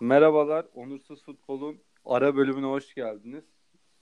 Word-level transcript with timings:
Merhabalar, 0.00 0.66
Onursuz 0.74 1.24
Futbol'un 1.24 1.80
ara 2.04 2.36
bölümüne 2.36 2.66
hoş 2.66 2.94
geldiniz. 2.94 3.44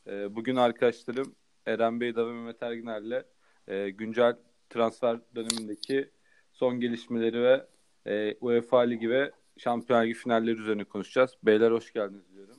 Ee, 0.07 0.37
bugün 0.37 0.57
arkadaşlarım 0.57 1.35
Eren 1.67 2.01
Bey 2.01 2.17
ve 2.17 2.25
Mehmet 2.25 2.63
Erginer'le 2.63 3.25
e, 3.69 3.91
güncel 3.91 4.37
transfer 4.71 5.19
dönemindeki 5.35 6.11
son 6.53 6.81
gelişmeleri 6.81 7.43
ve 7.43 7.67
e, 8.07 8.35
UEFA 8.41 8.79
Ligi 8.79 9.11
ve 9.11 9.33
Şampiyonlar 9.57 10.05
Ligi 10.05 10.15
finalleri 10.15 10.61
üzerine 10.61 10.85
konuşacağız. 10.85 11.37
Beyler 11.43 11.71
hoş 11.71 11.93
geldiniz 11.93 12.35
diyorum. 12.35 12.57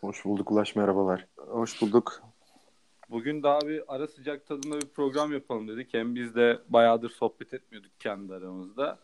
Hoş 0.00 0.24
bulduk 0.24 0.50
Ulaş, 0.52 0.76
merhabalar. 0.76 1.26
Hoş 1.36 1.82
bulduk. 1.82 2.22
Bugün 3.10 3.42
daha 3.42 3.60
bir 3.60 3.82
ara 3.94 4.06
sıcak 4.06 4.46
tadında 4.46 4.80
bir 4.80 4.88
program 4.88 5.32
yapalım 5.32 5.68
dedik. 5.68 5.94
Hem 5.94 6.14
biz 6.14 6.34
de 6.34 6.58
bayağıdır 6.68 7.10
sohbet 7.10 7.54
etmiyorduk 7.54 7.92
kendi 8.00 8.34
aramızda. 8.34 8.98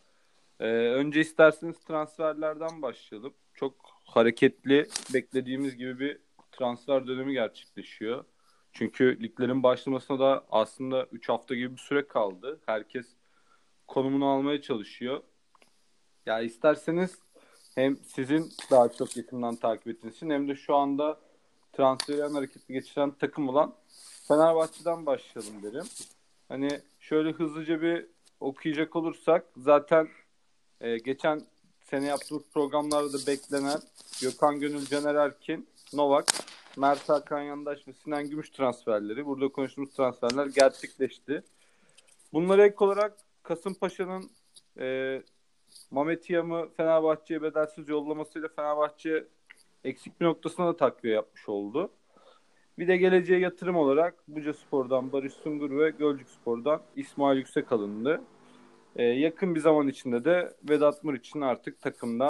Ee, 0.59 0.65
önce 0.69 1.21
isterseniz 1.21 1.79
transferlerden 1.79 2.81
başlayalım. 2.81 3.33
Çok 3.57 3.73
hareketli, 4.05 4.87
beklediğimiz 5.13 5.77
gibi 5.77 5.99
bir 5.99 6.19
transfer 6.51 7.07
dönemi 7.07 7.33
gerçekleşiyor. 7.33 8.25
Çünkü 8.73 9.23
liglerin 9.23 9.63
başlamasına 9.63 10.19
da 10.19 10.45
aslında 10.51 11.05
3 11.11 11.29
hafta 11.29 11.55
gibi 11.55 11.71
bir 11.71 11.81
süre 11.81 12.07
kaldı. 12.07 12.59
Herkes 12.65 13.07
konumunu 13.87 14.25
almaya 14.25 14.61
çalışıyor. 14.61 15.23
Ya 16.25 16.39
isterseniz 16.39 17.19
hem 17.75 17.97
sizin 17.97 18.51
daha 18.71 18.89
çok 18.89 19.17
yakından 19.17 19.55
takip 19.55 19.87
ettiğiniz 19.87 20.21
hem 20.21 20.47
de 20.47 20.55
şu 20.55 20.75
anda 20.75 21.19
transferin 21.73 22.33
hareketli 22.33 22.73
geçiren 22.73 23.11
takım 23.11 23.49
olan 23.49 23.75
Fenerbahçe'den 24.27 25.05
başlayalım 25.05 25.63
derim. 25.63 25.85
Hani 26.47 26.81
şöyle 26.99 27.31
hızlıca 27.31 27.81
bir 27.81 28.05
okuyacak 28.39 28.95
olursak 28.95 29.45
zaten 29.57 30.07
e, 30.81 30.97
geçen 30.97 31.41
sene 31.89 32.05
yaptığımız 32.05 32.43
programlarda 32.53 33.13
da 33.13 33.17
beklenen 33.27 33.79
Gökhan 34.21 34.59
Gönül, 34.59 34.85
Caner 34.85 35.15
Erkin, 35.15 35.67
Novak, 35.93 36.25
Mert 36.77 37.09
Hakan 37.09 37.41
Yandaş 37.41 37.87
ve 37.87 37.93
Sinan 37.93 38.29
Gümüş 38.29 38.49
transferleri. 38.49 39.25
Burada 39.25 39.47
konuştuğumuz 39.47 39.93
transferler 39.93 40.45
gerçekleşti. 40.45 41.43
Bunlara 42.33 42.65
ek 42.65 42.75
olarak 42.79 43.17
Kasımpaşa'nın 43.43 44.29
e, 44.79 45.21
Mamet 45.91 46.29
Yam'ı 46.29 46.69
Fenerbahçe'ye 46.77 47.41
bedelsiz 47.41 47.89
yollamasıyla 47.89 48.47
Fenerbahçe 48.55 49.27
eksik 49.83 50.21
bir 50.21 50.25
noktasına 50.25 50.67
da 50.67 50.77
takviye 50.77 51.15
yapmış 51.15 51.49
oldu. 51.49 51.91
Bir 52.79 52.87
de 52.87 52.97
geleceğe 52.97 53.39
yatırım 53.39 53.75
olarak 53.75 54.15
Buca 54.27 54.53
Spor'dan 54.53 55.11
Barış 55.11 55.33
Sungur 55.33 55.79
ve 55.79 55.89
Gölcük 55.89 56.29
Spor'dan 56.29 56.81
İsmail 56.95 57.37
Yüksek 57.37 57.71
alındı. 57.71 58.21
Ee, 58.97 59.03
yakın 59.03 59.55
bir 59.55 59.59
zaman 59.59 59.87
içinde 59.87 60.25
de 60.25 60.53
Vedat 60.69 61.03
Muriç'in 61.03 61.41
artık 61.41 61.81
takımdan 61.81 62.29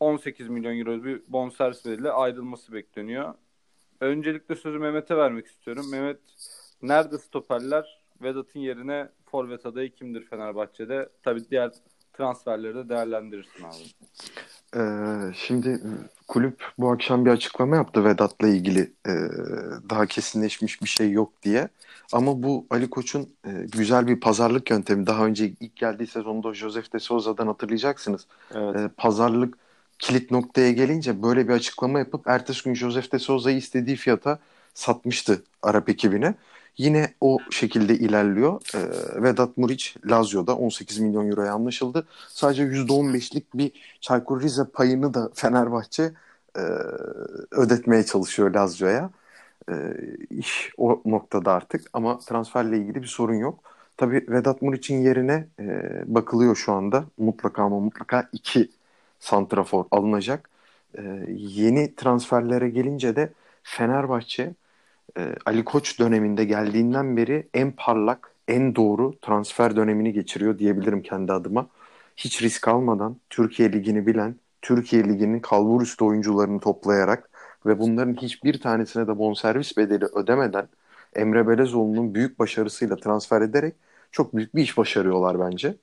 18 0.00 0.48
milyon 0.48 0.78
euro 0.78 1.04
bir 1.04 1.22
bonservis 1.28 1.84
bedeliyle 1.84 2.10
ayrılması 2.10 2.72
bekleniyor. 2.72 3.34
Öncelikle 4.00 4.56
sözü 4.56 4.78
Mehmet'e 4.78 5.16
vermek 5.16 5.46
istiyorum. 5.46 5.90
Mehmet 5.90 6.20
nerede 6.82 7.18
stoperler? 7.18 8.00
Vedat'ın 8.22 8.60
yerine 8.60 9.08
forvet 9.24 9.66
adayı 9.66 9.94
kimdir 9.94 10.24
Fenerbahçe'de? 10.24 11.08
Tabii 11.22 11.50
diğer 11.50 11.70
transferleri 12.12 12.74
de 12.74 12.88
değerlendirirsin 12.88 13.64
abi. 13.64 13.84
Ee, 14.76 15.32
şimdi 15.34 15.80
kulüp 16.30 16.64
bu 16.78 16.90
akşam 16.90 17.26
bir 17.26 17.30
açıklama 17.30 17.76
yaptı 17.76 18.04
Vedat'la 18.04 18.48
ilgili 18.48 18.80
e, 19.06 19.12
daha 19.90 20.06
kesinleşmiş 20.06 20.82
bir 20.82 20.88
şey 20.88 21.10
yok 21.10 21.32
diye. 21.42 21.68
Ama 22.12 22.42
bu 22.42 22.66
Ali 22.70 22.90
Koç'un 22.90 23.28
e, 23.44 23.50
güzel 23.72 24.06
bir 24.06 24.20
pazarlık 24.20 24.70
yöntemi. 24.70 25.06
Daha 25.06 25.26
önce 25.26 25.52
ilk 25.60 25.76
geldiği 25.76 26.06
sezonda 26.06 26.54
Josef 26.54 26.92
de 26.92 26.98
Souza'dan 26.98 27.46
hatırlayacaksınız. 27.46 28.26
Evet. 28.54 28.76
E, 28.76 28.88
pazarlık 28.96 29.54
kilit 29.98 30.30
noktaya 30.30 30.72
gelince 30.72 31.22
böyle 31.22 31.48
bir 31.48 31.52
açıklama 31.52 31.98
yapıp 31.98 32.28
ertesi 32.28 32.64
gün 32.64 32.74
Josef 32.74 33.12
de 33.12 33.18
Souza'yı 33.18 33.56
istediği 33.56 33.96
fiyata 33.96 34.38
satmıştı 34.74 35.42
Arap 35.62 35.88
ekibine. 35.88 36.34
Yine 36.78 37.14
o 37.20 37.38
şekilde 37.50 37.94
ilerliyor. 37.94 38.60
E, 38.74 38.78
Vedat 39.22 39.56
Muriç 39.58 39.96
Lazio'da 40.10 40.56
18 40.56 40.98
milyon 40.98 41.30
euroya 41.30 41.52
anlaşıldı. 41.54 42.06
Sadece 42.28 42.62
%15'lik 42.64 43.54
bir 43.54 43.72
Çaykur 44.00 44.42
Rize 44.42 44.64
payını 44.64 45.14
da 45.14 45.30
Fenerbahçe 45.34 46.12
e, 46.56 46.60
ödetmeye 47.50 48.06
çalışıyor 48.06 48.54
Lazio'ya. 48.54 49.10
E, 49.70 49.74
iş 50.30 50.72
o 50.76 51.02
noktada 51.04 51.52
artık 51.52 51.90
ama 51.92 52.18
transferle 52.18 52.78
ilgili 52.78 53.02
bir 53.02 53.06
sorun 53.06 53.34
yok. 53.34 53.58
Tabii 53.96 54.26
Vedat 54.28 54.62
Muriç'in 54.62 55.02
yerine 55.02 55.48
e, 55.60 55.64
bakılıyor 56.06 56.56
şu 56.56 56.72
anda. 56.72 57.04
Mutlaka 57.18 57.62
ama 57.62 57.80
mutlaka 57.80 58.28
iki 58.32 58.70
santrafor 59.20 59.84
alınacak. 59.90 60.50
E, 60.98 61.02
yeni 61.36 61.94
transferlere 61.94 62.70
gelince 62.70 63.16
de 63.16 63.32
Fenerbahçe 63.62 64.54
e, 65.18 65.34
Ali 65.46 65.64
Koç 65.64 65.98
döneminde 66.00 66.44
geldiğinden 66.44 67.16
beri 67.16 67.48
en 67.54 67.72
parlak, 67.72 68.34
en 68.48 68.76
doğru 68.76 69.18
transfer 69.22 69.76
dönemini 69.76 70.12
geçiriyor 70.12 70.58
diyebilirim 70.58 71.02
kendi 71.02 71.32
adıma. 71.32 71.68
Hiç 72.16 72.42
risk 72.42 72.68
almadan 72.68 73.16
Türkiye 73.30 73.72
Ligi'ni 73.72 74.06
bilen, 74.06 74.36
Türkiye 74.62 75.04
Ligi'nin 75.04 75.40
kalbur 75.40 75.82
üstü 75.82 76.04
oyuncularını 76.04 76.60
toplayarak 76.60 77.30
ve 77.66 77.78
bunların 77.78 78.14
hiçbir 78.14 78.60
tanesine 78.60 79.06
de 79.06 79.18
bonservis 79.18 79.76
bedeli 79.76 80.04
ödemeden 80.04 80.68
Emre 81.14 81.48
Belezoğlu'nun 81.48 82.14
büyük 82.14 82.38
başarısıyla 82.38 82.96
transfer 82.96 83.40
ederek 83.42 83.74
çok 84.12 84.36
büyük 84.36 84.54
bir 84.56 84.62
iş 84.62 84.78
başarıyorlar 84.78 85.40
bence. 85.40 85.76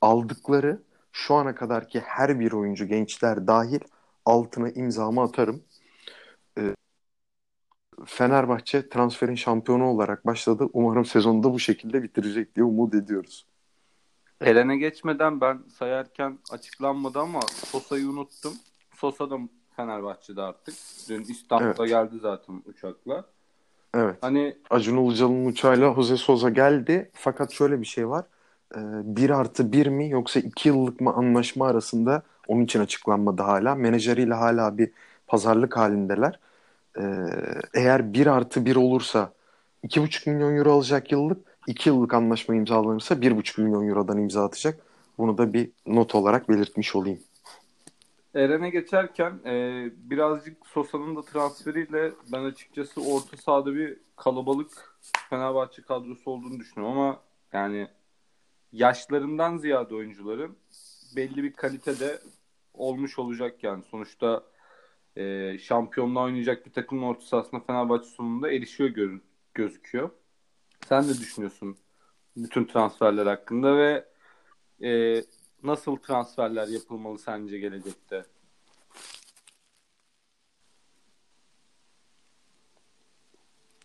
Aldıkları 0.00 0.82
şu 1.12 1.34
ana 1.34 1.54
kadarki 1.54 2.00
her 2.00 2.40
bir 2.40 2.52
oyuncu 2.52 2.86
gençler 2.86 3.46
dahil 3.46 3.80
altına 4.24 4.70
imzamı 4.70 5.22
atarım. 5.22 5.62
Fenerbahçe 8.04 8.88
transferin 8.88 9.34
şampiyonu 9.34 9.86
olarak 9.86 10.26
başladı. 10.26 10.68
Umarım 10.72 11.04
sezonu 11.04 11.42
da 11.42 11.52
bu 11.52 11.58
şekilde 11.58 12.02
bitirecek 12.02 12.56
diye 12.56 12.64
umut 12.64 12.94
ediyoruz. 12.94 13.46
Eren'e 14.40 14.76
geçmeden 14.76 15.40
ben 15.40 15.58
sayarken 15.78 16.38
açıklanmadı 16.50 17.18
ama 17.18 17.40
Sosa'yı 17.40 18.08
unuttum. 18.08 18.54
Sosa 18.94 19.30
da 19.30 19.38
Fenerbahçe'de 19.76 20.42
artık. 20.42 20.74
Dün 21.08 21.22
İstanbul'a 21.22 21.68
evet. 21.68 21.88
geldi 21.88 22.18
zaten 22.22 22.62
uçakla. 22.66 23.24
Evet. 23.94 24.16
Hani 24.20 24.56
Acun 24.70 24.96
Ilıcalı'nın 24.96 25.46
uçağıyla 25.46 25.94
Jose 25.94 26.16
Sosa 26.16 26.50
geldi. 26.50 27.10
Fakat 27.14 27.52
şöyle 27.52 27.80
bir 27.80 27.86
şey 27.86 28.08
var. 28.08 28.24
Ee, 28.74 28.78
bir 29.04 29.30
artı 29.30 29.72
bir 29.72 29.86
mi 29.86 30.10
yoksa 30.10 30.40
iki 30.40 30.68
yıllık 30.68 31.00
mı 31.00 31.12
anlaşma 31.12 31.68
arasında 31.68 32.22
onun 32.48 32.64
için 32.64 32.80
açıklanmadı 32.80 33.42
hala. 33.42 33.74
Menajeriyle 33.74 34.34
hala 34.34 34.78
bir 34.78 34.90
pazarlık 35.26 35.76
halindeler. 35.76 36.40
Ee, 36.98 37.02
eğer 37.74 38.12
1 38.12 38.26
artı 38.26 38.66
1 38.66 38.76
olursa 38.76 39.32
2,5 39.84 40.30
milyon 40.30 40.56
euro 40.56 40.72
alacak 40.72 41.12
yıllık. 41.12 41.56
2 41.66 41.88
yıllık 41.88 42.14
anlaşma 42.14 42.54
imzalanırsa 42.54 43.14
1,5 43.14 43.62
milyon 43.62 43.88
eurodan 43.88 44.18
imza 44.18 44.44
atacak. 44.44 44.78
Bunu 45.18 45.38
da 45.38 45.52
bir 45.52 45.70
not 45.86 46.14
olarak 46.14 46.48
belirtmiş 46.48 46.96
olayım. 46.96 47.18
Eren'e 48.34 48.70
geçerken 48.70 49.40
e, 49.46 49.84
birazcık 50.10 50.66
Sosa'nın 50.66 51.16
da 51.16 51.22
transferiyle 51.22 52.12
ben 52.32 52.44
açıkçası 52.44 53.00
orta 53.00 53.36
sahada 53.36 53.74
bir 53.74 53.96
kalabalık 54.16 54.98
Fenerbahçe 55.30 55.82
kadrosu 55.82 56.30
olduğunu 56.30 56.60
düşünüyorum 56.60 56.98
ama 56.98 57.20
yani 57.52 57.88
yaşlarından 58.72 59.56
ziyade 59.56 59.94
oyuncuların 59.94 60.56
belli 61.16 61.42
bir 61.42 61.52
kalitede 61.52 62.18
olmuş 62.74 63.18
olacak 63.18 63.64
yani. 63.64 63.82
Sonuçta 63.90 64.42
e, 65.16 65.58
şampiyonluğa 65.58 66.24
oynayacak 66.24 66.66
bir 66.66 66.72
takımın 66.72 67.02
orta 67.02 67.26
sahasına 67.26 67.60
Fenerbahçe 67.60 68.08
sonunda 68.08 68.52
erişiyor 68.52 68.90
gör, 68.90 69.20
gözüküyor. 69.54 70.10
Sen 70.88 71.04
ne 71.04 71.08
düşünüyorsun 71.08 71.76
bütün 72.36 72.64
transferler 72.64 73.26
hakkında 73.26 73.76
ve 73.76 74.04
e, 74.82 75.22
nasıl 75.62 75.96
transferler 75.96 76.68
yapılmalı 76.68 77.18
sence 77.18 77.58
gelecekte? 77.58 78.24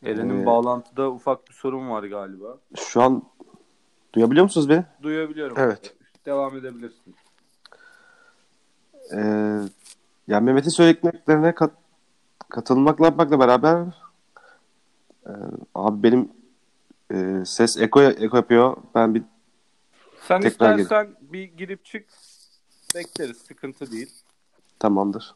Eren'in 0.04 0.42
ee, 0.42 0.46
bağlantıda 0.46 1.12
ufak 1.12 1.48
bir 1.48 1.54
sorun 1.54 1.90
var 1.90 2.04
galiba. 2.04 2.58
Şu 2.76 3.02
an 3.02 3.24
duyabiliyor 4.14 4.44
musunuz 4.44 4.70
beni? 4.70 4.86
Duyabiliyorum. 5.02 5.58
Evet. 5.60 5.96
Devam 6.26 6.58
edebilirsin. 6.58 7.16
Ee, 9.16 9.62
yani 10.28 10.46
Mehmet'in 10.46 10.70
söylediklerine 10.70 11.56
kat, 11.56 11.72
katılmakla 12.50 13.06
yapmakla 13.06 13.40
beraber 13.40 13.86
e, 15.26 15.32
abi 15.76 16.04
benim 16.04 16.30
e, 17.14 17.46
ses 17.46 17.78
eko, 17.78 18.02
eko 18.02 18.38
yapıyor. 18.38 18.78
Ben 18.96 19.16
bir 19.16 19.24
Sen 20.28 20.42
tekrar 20.42 20.80
istersen 20.80 21.08
gir. 21.22 21.34
bir 21.34 21.44
girip 21.44 21.86
çık 21.86 22.06
bekleriz. 22.96 23.38
Sıkıntı 23.38 23.92
değil. 23.92 24.10
Tamamdır. 24.80 25.36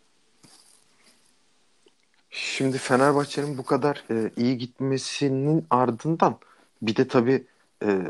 Şimdi 2.29 2.77
Fenerbahçe'nin 2.77 3.57
bu 3.57 3.65
kadar 3.65 4.03
e, 4.11 4.31
iyi 4.37 4.57
gitmesinin 4.57 5.65
ardından 5.69 6.37
bir 6.81 6.95
de 6.95 7.07
tabii 7.07 7.43
e, 7.83 8.01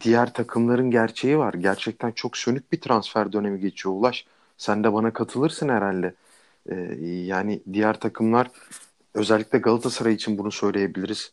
diğer 0.00 0.32
takımların 0.32 0.90
gerçeği 0.90 1.38
var. 1.38 1.54
Gerçekten 1.54 2.12
çok 2.12 2.36
sönük 2.36 2.72
bir 2.72 2.80
transfer 2.80 3.32
dönemi 3.32 3.60
geçiyor 3.60 3.94
Ulaş 3.94 4.26
Sen 4.62 4.84
de 4.84 4.92
bana 4.92 5.12
katılırsın 5.12 5.68
herhalde. 5.68 6.14
Ee, 6.70 6.74
yani 7.04 7.62
diğer 7.72 8.00
takımlar 8.00 8.50
özellikle 9.14 9.58
Galatasaray 9.58 10.14
için 10.14 10.38
bunu 10.38 10.50
söyleyebiliriz. 10.52 11.32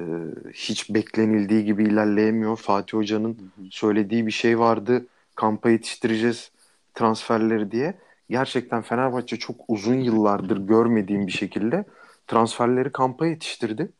Ee, 0.00 0.04
hiç 0.52 0.94
beklenildiği 0.94 1.64
gibi 1.64 1.84
ilerleyemiyor. 1.84 2.56
Fatih 2.56 2.98
Hoca'nın 2.98 3.52
söylediği 3.70 4.26
bir 4.26 4.32
şey 4.32 4.58
vardı. 4.58 5.06
Kampa 5.34 5.70
yetiştireceğiz 5.70 6.50
transferleri 6.94 7.70
diye. 7.70 7.94
Gerçekten 8.30 8.82
Fenerbahçe 8.82 9.36
çok 9.36 9.56
uzun 9.68 10.00
yıllardır 10.00 10.56
görmediğim 10.56 11.26
bir 11.26 11.32
şekilde 11.32 11.84
transferleri 12.26 12.92
kampa 12.92 13.26
yetiştirdi. 13.26 13.92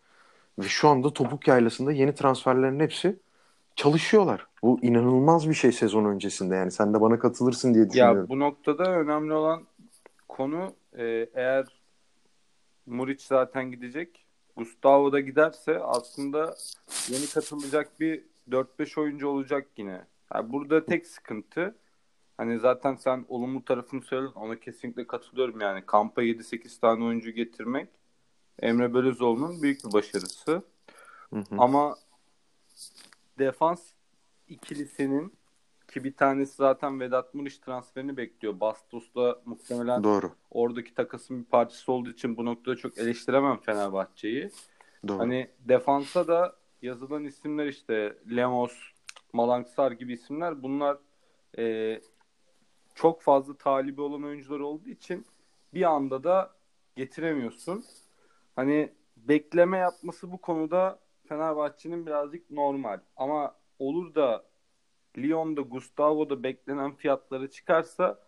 Ve 0.59 0.69
şu 0.69 0.89
anda 0.89 1.13
topuk 1.13 1.49
yaylasında 1.49 1.93
yeni 1.93 2.15
transferlerin 2.15 2.81
hepsi 2.81 3.17
çalışıyorlar. 3.77 4.47
Bu 4.63 4.79
inanılmaz 4.83 5.49
bir 5.49 5.55
şey 5.55 5.73
sezon 5.73 6.05
öncesinde. 6.05 6.55
Yani 6.55 6.71
sen 6.71 6.95
de 6.95 7.01
bana 7.01 7.19
katılırsın 7.19 7.75
diye 7.75 7.89
düşünüyorum. 7.89 8.21
Ya 8.21 8.29
bu 8.29 8.39
noktada 8.39 8.91
önemli 8.91 9.33
olan 9.33 9.63
konu 10.29 10.75
e, 10.99 11.27
eğer 11.35 11.67
Muriç 12.87 13.23
zaten 13.23 13.71
gidecek. 13.71 14.27
Gustavo 14.57 15.13
da 15.13 15.21
giderse 15.21 15.79
aslında 15.79 16.55
yeni 17.09 17.27
katılacak 17.27 18.01
bir 18.01 18.25
4-5 18.51 19.01
oyuncu 19.01 19.29
olacak 19.29 19.67
yine. 19.77 20.07
Yani 20.35 20.53
burada 20.53 20.85
tek 20.85 21.07
sıkıntı 21.07 21.75
hani 22.37 22.59
zaten 22.59 22.95
sen 22.95 23.25
olumlu 23.29 23.65
tarafını 23.65 24.03
söyledin 24.03 24.35
ona 24.35 24.61
kesinlikle 24.61 25.07
katılıyorum 25.07 25.61
yani 25.61 25.87
kampa 25.87 26.23
7-8 26.23 26.81
tane 26.81 27.05
oyuncu 27.05 27.31
getirmek 27.31 27.89
Emre 28.59 28.95
Belözoğlu'nun 28.95 29.63
büyük 29.63 29.85
bir 29.85 29.93
başarısı. 29.93 30.63
Hı 31.31 31.39
hı. 31.39 31.57
Ama 31.59 31.97
defans 33.43 33.93
ikilisinin 34.49 35.33
ki 35.89 36.05
bir 36.05 36.17
tanesi 36.17 36.57
zaten 36.57 37.01
Vedat 37.01 37.35
Muriç 37.35 37.59
transferini 37.59 38.17
bekliyor. 38.17 38.61
Bastos 38.61 39.15
muhtemelen 39.45 40.05
Doğru. 40.05 40.33
oradaki 40.51 40.95
takasın 40.95 41.41
bir 41.41 41.45
parçası 41.45 41.93
olduğu 41.93 42.11
için 42.11 42.37
bu 42.37 42.45
noktada 42.45 42.77
çok 42.77 42.99
eleştiremem 42.99 43.61
Fenerbahçe'yi. 43.61 44.51
Doğru. 45.09 45.19
Hani 45.19 45.51
defansa 45.59 46.29
da 46.29 46.57
yazılan 46.83 47.25
isimler 47.25 47.67
işte 47.67 48.17
Lemos, 48.37 48.73
Malanksar 49.33 49.93
gibi 49.93 50.13
isimler 50.13 50.63
bunlar 50.63 50.99
e, 51.59 52.01
çok 52.95 53.23
fazla 53.23 53.55
talibi 53.55 54.01
olan 54.01 54.25
oyuncular 54.25 54.61
olduğu 54.61 54.89
için 54.89 55.27
bir 55.75 55.83
anda 55.83 56.25
da 56.25 56.51
getiremiyorsun. 56.97 57.85
Hani 58.57 58.93
bekleme 59.17 59.79
yapması 59.79 60.33
bu 60.33 60.39
konuda 60.39 60.99
Fenerbahçe'nin 61.33 62.07
birazcık 62.07 62.51
normal. 62.51 63.01
Ama 63.17 63.55
olur 63.79 64.15
da 64.15 64.45
Lyon'da 65.19 65.61
Gustavo'da 65.61 66.43
beklenen 66.43 66.95
fiyatları 66.95 67.51
çıkarsa 67.51 68.19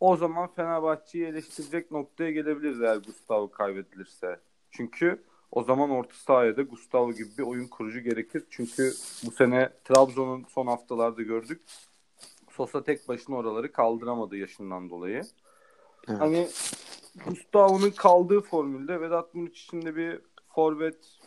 o 0.00 0.16
zaman 0.16 0.54
Fenerbahçe'yi 0.54 1.26
eleştirecek 1.26 1.90
noktaya 1.90 2.30
gelebiliriz 2.30 2.82
eğer 2.82 2.96
Gustavo 2.96 3.50
kaybedilirse. 3.50 4.40
Çünkü 4.70 5.22
o 5.52 5.62
zaman 5.62 5.90
orta 5.90 6.14
sahaya 6.14 6.56
da 6.56 6.62
Gustavo 6.62 7.12
gibi 7.12 7.28
bir 7.38 7.42
oyun 7.42 7.66
kurucu 7.66 8.00
gerekir. 8.00 8.44
Çünkü 8.50 8.92
bu 9.26 9.30
sene 9.30 9.70
Trabzon'un 9.84 10.44
son 10.48 10.66
haftalarda 10.66 11.22
gördük. 11.22 11.62
Sosa 12.50 12.84
tek 12.84 13.08
başına 13.08 13.36
oraları 13.36 13.72
kaldıramadı 13.72 14.36
yaşından 14.36 14.90
dolayı. 14.90 15.22
Evet. 16.08 16.20
Hani 16.20 16.48
Gustavo'nun 17.26 17.90
kaldığı 17.90 18.40
formülde 18.40 19.00
Vedat 19.00 19.34
Muriç 19.34 19.64
için 19.64 19.82
de 19.82 19.96
bir 19.96 20.20
forvet 20.54 21.18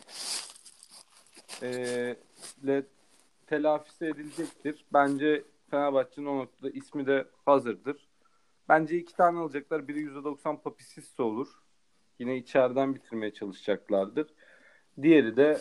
e, 1.62 2.16
ile 2.62 2.82
telafisi 3.46 4.04
edilecektir. 4.04 4.84
Bence 4.92 5.44
Fenerbahçe'nin 5.70 6.26
o 6.26 6.36
noktada 6.38 6.70
ismi 6.70 7.06
de 7.06 7.28
hazırdır. 7.44 8.08
Bence 8.68 8.96
iki 8.96 9.14
tane 9.14 9.38
alacaklar. 9.38 9.88
Biri 9.88 10.00
%90 10.00 10.62
Papisisse 10.62 11.22
olur. 11.22 11.48
Yine 12.18 12.36
içeriden 12.36 12.94
bitirmeye 12.94 13.32
çalışacaklardır. 13.32 14.34
Diğeri 15.02 15.36
de 15.36 15.60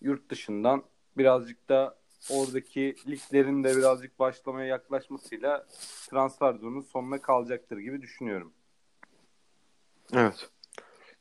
yurt 0.00 0.30
dışından 0.30 0.84
birazcık 1.16 1.68
da 1.68 1.98
oradaki 2.30 2.96
liglerin 3.08 3.64
de 3.64 3.76
birazcık 3.76 4.18
başlamaya 4.18 4.66
yaklaşmasıyla 4.66 5.66
transfer 6.10 6.54
zonunun 6.54 6.80
sonuna 6.80 7.20
kalacaktır 7.20 7.78
gibi 7.78 8.02
düşünüyorum. 8.02 8.52
Evet. 10.12 10.50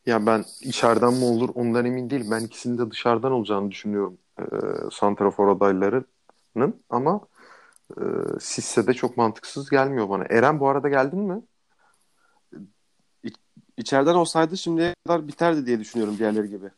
Ya 0.06 0.25
ben 0.25 0.46
içeriden 0.62 1.13
mi 1.13 1.25
olur 1.25 1.50
ondan 1.56 1.86
emin 1.86 2.10
değilim. 2.10 2.28
Ben 2.31 2.40
ikisinin 2.40 2.78
de 2.78 2.92
dışarıdan 2.92 3.31
olacağını 3.31 3.72
düşünüyorum. 3.72 4.18
E, 4.40 4.44
Santrafor 4.92 5.48
adaylarının 5.48 6.84
ama 6.90 7.22
e, 7.98 8.02
Sisse 8.40 8.88
de 8.88 8.94
çok 8.94 9.18
mantıksız 9.18 9.69
gelmiyor 9.69 10.10
bana. 10.10 10.25
Eren 10.30 10.60
bu 10.60 10.69
arada 10.69 10.90
geldin 10.90 11.19
mi? 11.19 11.42
İçeriden 13.78 14.16
olsaydı 14.16 14.57
şimdiye 14.57 14.96
kadar 15.07 15.28
biterdi 15.28 15.66
diye 15.66 15.80
düşünüyorum 15.80 16.18
diğerleri 16.18 16.50
gibi. 16.50 16.69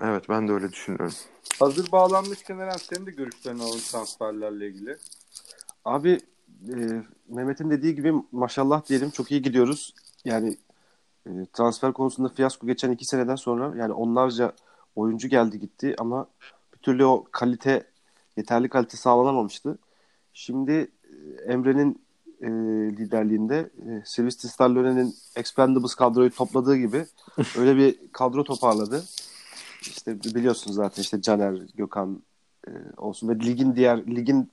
Evet 0.00 0.28
ben 0.28 0.48
de 0.48 0.52
öyle 0.52 0.72
düşünüyorum. 0.72 1.14
Hazır 1.58 1.92
bağlanmışken 1.92 2.58
Eren 2.58 2.76
senin 2.76 3.06
de 3.06 3.10
görüşlerini 3.10 3.62
alın 3.62 3.78
transferlerle 3.78 4.68
ilgili. 4.68 4.96
Abi 5.84 6.20
e, 6.68 7.02
Mehmet'in 7.28 7.70
dediği 7.70 7.94
gibi 7.94 8.12
maşallah 8.32 8.88
diyelim 8.88 9.10
çok 9.10 9.32
iyi 9.32 9.42
gidiyoruz. 9.42 9.94
Yani 10.24 10.56
e, 11.26 11.46
transfer 11.52 11.92
konusunda 11.92 12.28
fiyasko 12.28 12.66
geçen 12.66 12.90
iki 12.90 13.04
seneden 13.04 13.36
sonra 13.36 13.76
yani 13.76 13.92
onlarca 13.92 14.52
oyuncu 14.96 15.28
geldi 15.28 15.60
gitti 15.60 15.94
ama 15.98 16.26
bir 16.74 16.78
türlü 16.78 17.04
o 17.04 17.24
kalite 17.32 17.86
yeterli 18.36 18.68
kalite 18.68 18.96
sağlanamamıştı. 18.96 19.78
Şimdi 20.32 20.72
e, 20.72 21.52
Emre'nin 21.52 22.06
e, 22.40 22.48
liderliğinde 22.96 23.70
e, 23.88 24.02
Sylvester 24.04 24.48
Stallone'nin 24.48 25.14
Expendables 25.36 25.94
kadroyu 25.94 26.30
topladığı 26.30 26.76
gibi 26.76 27.06
öyle 27.58 27.76
bir 27.76 27.96
kadro 28.12 28.44
toparladı. 28.44 29.04
İşte 29.80 30.24
biliyorsunuz 30.24 30.76
zaten 30.76 31.02
işte 31.02 31.22
Caner, 31.22 31.62
Gökhan 31.74 32.22
e, 32.68 32.70
olsun 32.96 33.28
ve 33.28 33.34
ligin 33.34 33.76
diğer 33.76 34.06
ligin 34.06 34.50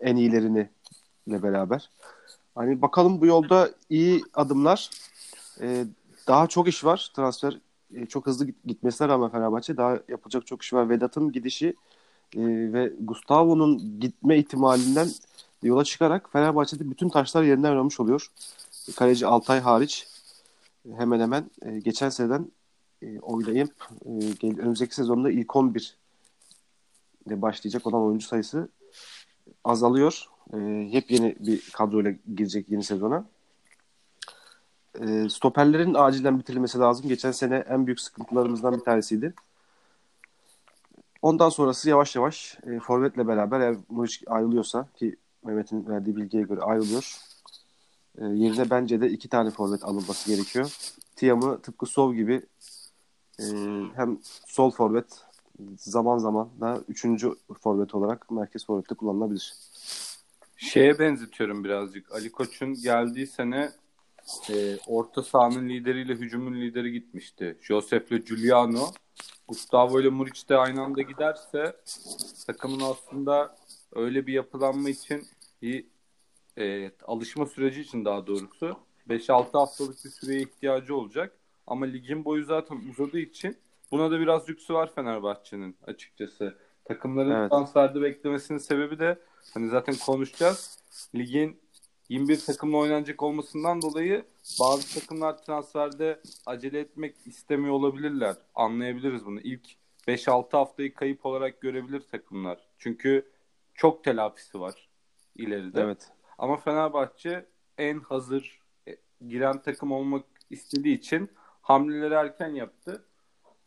en 0.00 0.16
iyilerini 0.16 0.68
ile 1.26 1.42
beraber. 1.42 1.90
Hani 2.54 2.82
bakalım 2.82 3.20
bu 3.20 3.26
yolda 3.26 3.70
iyi 3.90 4.22
adımlar. 4.34 4.90
E, 5.60 5.84
daha 6.28 6.46
çok 6.46 6.68
iş 6.68 6.84
var. 6.84 7.10
Transfer 7.16 7.58
e, 7.94 8.06
çok 8.06 8.26
hızlı 8.26 8.46
git- 8.46 8.64
gitmesine 8.64 9.08
rağmen 9.08 9.30
Fenerbahçe 9.30 9.76
daha 9.76 9.98
yapılacak 10.08 10.46
çok 10.46 10.62
iş 10.62 10.72
var. 10.72 10.88
Vedat'ın 10.88 11.32
gidişi 11.32 11.66
e, 12.36 12.40
ve 12.72 12.92
Gustavo'nun 13.00 14.00
gitme 14.00 14.38
ihtimalinden 14.38 15.08
yola 15.62 15.84
çıkarak 15.84 16.32
Fenerbahçe'de 16.32 16.90
bütün 16.90 17.08
taşlar 17.08 17.42
yerinden 17.42 17.70
oynamış 17.70 18.00
oluyor. 18.00 18.26
Kaleci 18.96 19.26
Altay 19.26 19.60
hariç 19.60 20.06
e, 20.88 20.92
hemen 20.92 21.20
hemen 21.20 21.50
geçen 21.84 22.08
seneden 22.08 22.52
oynayıp 23.22 23.88
önümüzdeki 24.42 24.94
sezonda 24.94 25.30
ilk 25.30 25.56
11 25.56 25.96
ile 27.26 27.42
başlayacak 27.42 27.86
olan 27.86 28.02
oyuncu 28.02 28.26
sayısı 28.26 28.68
azalıyor. 29.64 30.24
E, 30.52 30.58
yepyeni 30.92 31.36
bir 31.40 31.70
kadroyla 31.72 32.12
girecek 32.36 32.68
yeni 32.68 32.84
sezona. 32.84 33.26
E, 35.02 35.28
stoperlerin 35.28 35.94
acilen 35.94 36.38
bitirilmesi 36.38 36.78
lazım. 36.78 37.08
Geçen 37.08 37.30
sene 37.32 37.56
en 37.56 37.86
büyük 37.86 38.00
sıkıntılarımızdan 38.00 38.74
bir 38.74 38.84
tanesiydi. 38.84 39.34
Ondan 41.22 41.48
sonrası 41.48 41.88
yavaş 41.88 42.16
yavaş 42.16 42.58
e, 42.66 42.78
Forvet'le 42.78 43.28
beraber 43.28 43.60
eğer 43.60 43.76
Muriç 43.88 44.22
ayrılıyorsa 44.26 44.88
ki 44.96 45.16
Mehmet'in 45.44 45.86
verdiği 45.88 46.16
bilgiye 46.16 46.42
göre 46.42 46.60
ayrılıyor. 46.60 47.16
E, 48.18 48.24
yerine 48.24 48.70
bence 48.70 49.00
de 49.00 49.10
iki 49.10 49.28
tane 49.28 49.50
forvet 49.50 49.84
alınması 49.84 50.30
gerekiyor. 50.30 50.76
Tiam'ı 51.16 51.60
tıpkı 51.60 51.86
Sov 51.86 52.14
gibi 52.14 52.42
e, 53.40 53.44
hem 53.94 54.18
sol 54.46 54.70
forvet 54.70 55.24
zaman 55.76 56.18
zaman 56.18 56.48
da 56.60 56.80
üçüncü 56.88 57.34
forvet 57.60 57.94
olarak 57.94 58.30
merkez 58.30 58.66
forvette 58.66 58.94
kullanılabilir. 58.94 59.54
Şeye 60.56 60.98
benzetiyorum 60.98 61.64
birazcık. 61.64 62.12
Ali 62.12 62.32
Koç'un 62.32 62.74
geldiği 62.74 63.26
sene 63.26 63.72
e, 64.50 64.78
orta 64.86 65.22
sahanın 65.22 65.68
lideriyle 65.68 66.14
hücumun 66.14 66.54
lideri 66.54 66.92
gitmişti. 66.92 67.58
Josef'le 67.62 68.26
Giuliano. 68.26 68.86
Gustavo 69.48 70.00
ile 70.00 70.08
Muriç 70.08 70.48
de 70.48 70.56
aynı 70.56 70.82
anda 70.82 71.02
giderse 71.02 71.76
takımın 72.46 72.80
aslında 72.80 73.56
öyle 73.92 74.26
bir 74.26 74.32
yapılanma 74.32 74.90
için 74.90 75.26
bir 75.62 75.86
e, 76.58 76.90
alışma 77.04 77.46
süreci 77.46 77.80
için 77.80 78.04
daha 78.04 78.26
doğrusu 78.26 78.76
5-6 79.08 79.52
haftalık 79.52 80.04
bir 80.04 80.10
süreye 80.10 80.42
ihtiyacı 80.42 80.96
olacak. 80.96 81.38
Ama 81.66 81.86
ligin 81.86 82.24
boyu 82.24 82.44
zaten 82.44 82.76
uzadığı 82.90 83.18
için 83.18 83.56
buna 83.90 84.10
da 84.10 84.20
biraz 84.20 84.48
lüksü 84.48 84.74
var 84.74 84.94
Fenerbahçe'nin 84.94 85.76
açıkçası. 85.86 86.58
Takımların 86.84 87.30
Evet. 87.30 87.50
transferde 87.50 88.02
beklemesinin 88.02 88.58
sebebi 88.58 88.98
de 88.98 89.18
hani 89.54 89.68
zaten 89.68 89.94
konuşacağız. 90.06 90.78
Ligin 91.14 91.60
21 92.08 92.40
takımla 92.40 92.76
oynanacak 92.76 93.22
olmasından 93.22 93.82
dolayı 93.82 94.24
bazı 94.60 95.00
takımlar 95.00 95.42
transferde 95.42 96.20
acele 96.46 96.80
etmek 96.80 97.16
istemiyor 97.26 97.74
olabilirler. 97.74 98.36
Anlayabiliriz 98.54 99.26
bunu. 99.26 99.40
İlk 99.40 99.76
5-6 100.08 100.56
haftayı 100.56 100.94
kayıp 100.94 101.26
olarak 101.26 101.60
görebilir 101.60 102.00
takımlar. 102.00 102.58
Çünkü 102.78 103.30
çok 103.74 104.04
telafisi 104.04 104.60
var 104.60 104.88
ileride. 105.36 105.80
Evet. 105.80 106.10
Ama 106.38 106.56
Fenerbahçe 106.56 107.46
en 107.78 108.00
hazır 108.00 108.60
e, 108.88 108.96
giren 109.28 109.62
takım 109.62 109.92
olmak 109.92 110.24
istediği 110.50 110.98
için 110.98 111.30
hamleleri 111.62 112.14
erken 112.14 112.48
yaptı. 112.48 113.04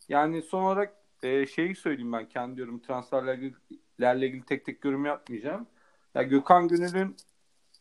Yani 0.09 0.41
son 0.41 0.63
olarak 0.63 0.93
e, 1.23 1.45
şeyi 1.45 1.75
söyleyeyim 1.75 2.13
ben 2.13 2.29
kendi 2.29 2.61
yorum 2.61 2.79
transferlerle 2.79 4.27
ilgili 4.27 4.45
tek 4.45 4.65
tek 4.65 4.85
yorum 4.85 5.05
yapmayacağım. 5.05 5.67
Ya 6.15 6.23
Gökhan 6.23 6.67
Gönül'ün 6.67 7.15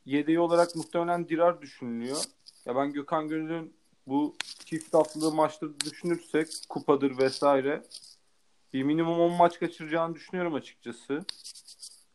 yedeği 0.07 0.41
olarak 0.41 0.77
muhtemelen 0.77 1.29
Dirar 1.29 1.63
düşünülüyor. 1.63 2.25
Ya 2.67 2.77
ben 2.77 2.93
Gökhan 2.93 3.29
Gönül'ün 3.29 3.77
bu 4.07 4.35
çift 4.65 4.95
haftalı 4.95 5.35
maçları 5.35 5.81
düşünürsek 5.81 6.49
kupadır 6.69 7.19
vesaire 7.19 7.83
bir 8.73 8.83
minimum 8.83 9.21
10 9.21 9.33
maç 9.33 9.59
kaçıracağını 9.59 10.15
düşünüyorum 10.15 10.55
açıkçası. 10.55 11.25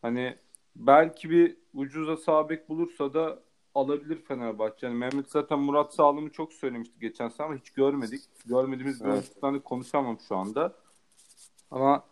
Hani 0.02 0.38
belki 0.76 1.30
bir 1.30 1.56
ucuza 1.74 2.16
sabek 2.16 2.68
bulursa 2.68 3.14
da 3.14 3.42
alabilir 3.74 4.22
Fenerbahçe. 4.22 4.86
Yani 4.86 4.96
Mehmet 4.96 5.30
zaten 5.30 5.58
Murat 5.58 5.94
Sağlam'ı 5.94 6.30
çok 6.30 6.52
söylemişti 6.52 7.00
geçen 7.00 7.28
sene 7.28 7.46
ama 7.46 7.56
hiç 7.56 7.70
görmedik. 7.70 8.20
Görmediğimiz 8.46 9.04
bir 9.04 9.08
evet. 9.08 9.64
konuşamam 9.64 10.18
şu 10.28 10.36
anda. 10.36 10.76
Ama 11.70 12.04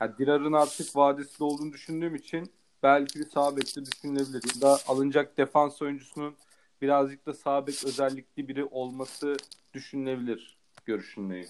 yani 0.00 0.18
Dirar'ın 0.18 0.52
artık 0.52 0.96
vadesi 0.96 1.44
olduğunu 1.44 1.72
düşündüğüm 1.72 2.14
için 2.14 2.52
belki 2.82 3.20
bir 3.20 3.30
sağ 3.30 3.56
bekte 3.56 3.84
düşünülebilir. 3.84 4.60
Da 4.60 4.78
alınacak 4.88 5.36
defans 5.36 5.82
oyuncusunun 5.82 6.34
birazcık 6.82 7.26
da 7.26 7.34
sağ 7.34 7.66
bek 7.66 7.84
özellikli 7.84 8.48
biri 8.48 8.64
olması 8.64 9.36
düşünülebilir 9.74 10.58
görüşündeyim. 10.86 11.48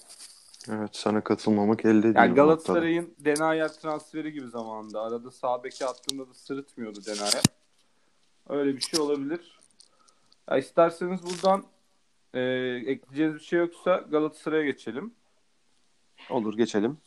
Evet 0.68 0.90
sana 0.92 1.20
katılmamak 1.20 1.84
elde 1.84 2.02
değil. 2.02 2.14
Yani 2.14 2.34
Galatasaray'ın 2.34 3.14
Denayer 3.18 3.68
transferi 3.68 4.32
gibi 4.32 4.48
zamanında. 4.48 5.02
Arada 5.02 5.30
sağ 5.30 5.64
beki 5.64 5.86
attığında 5.86 6.28
da 6.28 6.34
sırıtmıyordu 6.34 7.04
Denayer. 7.06 7.42
Öyle 8.48 8.76
bir 8.76 8.80
şey 8.80 9.00
olabilir. 9.00 9.58
Ya 10.50 10.56
isterseniz 10.58 11.20
buradan 11.22 11.64
e, 12.34 12.40
ekleyeceğiniz 12.86 13.34
bir 13.34 13.44
şey 13.44 13.58
yoksa 13.58 13.96
Galatasaray'a 13.96 14.64
geçelim. 14.64 15.14
Olur 16.30 16.56
geçelim. 16.56 16.98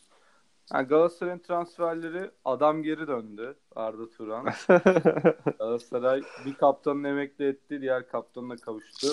Yani 0.72 0.88
Galatasaray'ın 0.88 1.38
transferleri 1.38 2.30
adam 2.44 2.82
geri 2.82 3.06
döndü 3.06 3.56
Arda 3.76 4.10
Turan. 4.10 4.44
Galatasaray 5.58 6.22
bir 6.46 6.54
kaptanını 6.54 7.08
emekli 7.08 7.48
etti, 7.48 7.80
diğer 7.80 8.08
kaptanına 8.08 8.56
kavuştu. 8.56 9.08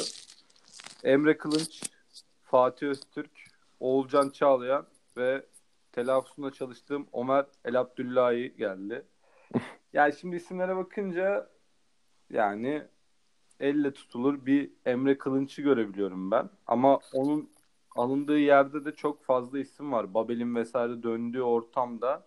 Emre 1.04 1.38
Kılınç, 1.38 1.84
Fatih 2.44 2.88
Öztürk, 2.88 3.32
Oğulcan 3.80 4.30
Çağlayan 4.30 4.86
ve 5.18 5.46
telaffuzunda 5.92 6.52
çalıştığım 6.52 7.08
Ömer 7.14 7.46
El 7.66 7.80
Abdullahi 7.80 8.56
geldi. 8.58 9.06
Yani 9.94 10.14
şimdi 10.14 10.36
isimlere 10.36 10.76
bakınca 10.76 11.50
yani 12.30 12.84
elle 13.60 13.94
tutulur 13.94 14.46
bir 14.46 14.72
Emre 14.86 15.18
Kılınç'ı 15.18 15.62
görebiliyorum 15.62 16.32
ben. 16.32 16.50
Ama 16.68 17.00
onun 17.14 17.50
alındığı 17.96 18.40
yerde 18.40 18.86
de 18.86 18.96
çok 18.96 19.24
fazla 19.24 19.60
isim 19.60 19.92
var. 19.92 20.14
Babel'in 20.14 20.56
vesaire 20.56 21.04
döndüğü 21.04 21.42
ortamda. 21.42 22.26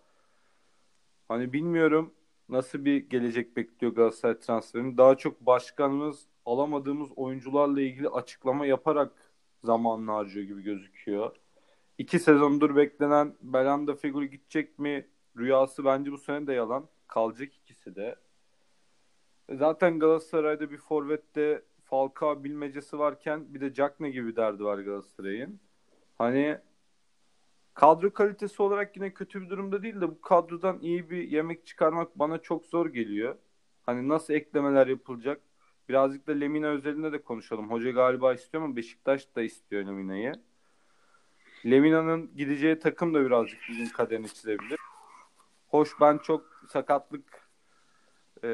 Hani 1.27 1.53
bilmiyorum 1.53 2.13
nasıl 2.49 2.85
bir 2.85 3.09
gelecek 3.09 3.57
bekliyor 3.57 3.95
Galatasaray 3.95 4.39
transferini. 4.39 4.97
Daha 4.97 5.17
çok 5.17 5.41
başkanımız 5.41 6.27
alamadığımız 6.45 7.09
oyuncularla 7.15 7.81
ilgili 7.81 8.09
açıklama 8.09 8.65
yaparak 8.65 9.11
zamanını 9.63 10.11
harcıyor 10.11 10.45
gibi 10.45 10.63
gözüküyor. 10.63 11.35
İki 11.97 12.19
sezondur 12.19 12.75
beklenen 12.75 13.35
Belanda 13.41 13.95
figürü 13.95 14.25
gidecek 14.25 14.79
mi? 14.79 15.07
Rüyası 15.37 15.85
bence 15.85 16.11
bu 16.11 16.17
sene 16.17 16.47
de 16.47 16.53
yalan. 16.53 16.87
Kalacak 17.07 17.53
ikisi 17.55 17.95
de. 17.95 18.15
Zaten 19.51 19.99
Galatasaray'da 19.99 20.71
bir 20.71 20.77
forvette 20.77 21.63
Falcao 21.93 22.43
bilmecesi 22.43 22.99
varken 22.99 23.53
bir 23.53 23.61
de 23.61 23.73
Cagne 23.73 24.09
gibi 24.09 24.35
derdi 24.35 24.63
var 24.63 24.79
Galatasaray'ın. 24.79 25.59
Hani 26.17 26.57
kadro 27.73 28.13
kalitesi 28.13 28.61
olarak 28.61 28.95
yine 28.97 29.13
kötü 29.13 29.41
bir 29.41 29.49
durumda 29.49 29.83
değil 29.83 30.01
de 30.01 30.09
bu 30.09 30.21
kadrodan 30.21 30.79
iyi 30.81 31.09
bir 31.09 31.23
yemek 31.23 31.65
çıkarmak 31.65 32.19
bana 32.19 32.37
çok 32.37 32.65
zor 32.65 32.85
geliyor. 32.85 33.35
Hani 33.85 34.09
nasıl 34.09 34.33
eklemeler 34.33 34.87
yapılacak? 34.87 35.41
Birazcık 35.89 36.27
da 36.27 36.31
Lemina 36.31 36.67
özelinde 36.67 37.11
de 37.11 37.21
konuşalım. 37.21 37.71
Hoca 37.71 37.91
galiba 37.91 38.33
istiyor 38.33 38.63
ama 38.63 38.75
Beşiktaş 38.75 39.35
da 39.35 39.41
istiyor 39.41 39.85
Lemina'yı. 39.85 40.33
Lemina'nın 41.65 42.31
gideceği 42.35 42.79
takım 42.79 43.13
da 43.13 43.25
birazcık 43.25 43.59
bizim 43.69 43.89
kaderini 43.89 44.27
çizebilir. 44.27 44.79
Hoş 45.67 45.89
ben 46.01 46.17
çok 46.17 46.63
sakatlık 46.69 47.49
e, 48.43 48.49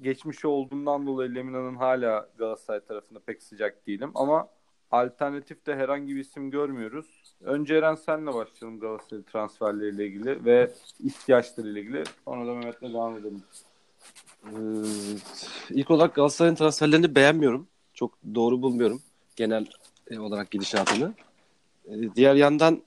geçmişi 0.00 0.46
olduğundan 0.46 1.06
dolayı 1.06 1.34
Lemina'nın 1.34 1.74
hala 1.74 2.28
Galatasaray 2.38 2.80
tarafında 2.80 3.18
pek 3.18 3.42
sıcak 3.42 3.86
değilim 3.86 4.10
ama 4.14 4.48
alternatif 4.90 5.66
de 5.66 5.76
herhangi 5.76 6.16
bir 6.16 6.20
isim 6.20 6.50
görmüyoruz. 6.50 7.34
Önce 7.40 7.74
Eren 7.74 7.94
senle 7.94 8.34
başlayalım 8.34 8.80
Galatasaray 8.80 9.22
transferleriyle 9.22 10.06
ilgili 10.06 10.44
ve 10.44 10.72
ihtiyaçlarıyla 11.00 11.80
ilgili. 11.80 12.04
Sonra 12.24 12.46
da 12.46 12.54
Mehmet'le 12.54 12.82
devam 12.82 13.16
edelim. 13.16 13.42
Ee, 14.44 14.56
ilk 15.70 15.90
olarak 15.90 16.14
Galatasaray'ın 16.14 16.54
transferlerini 16.54 17.14
beğenmiyorum. 17.14 17.68
Çok 17.94 18.18
doğru 18.34 18.62
bulmuyorum 18.62 19.02
genel 19.36 19.66
e, 20.10 20.18
olarak 20.18 20.50
gidişatını. 20.50 21.14
Ee, 21.86 22.14
diğer 22.14 22.34
yandan 22.34 22.82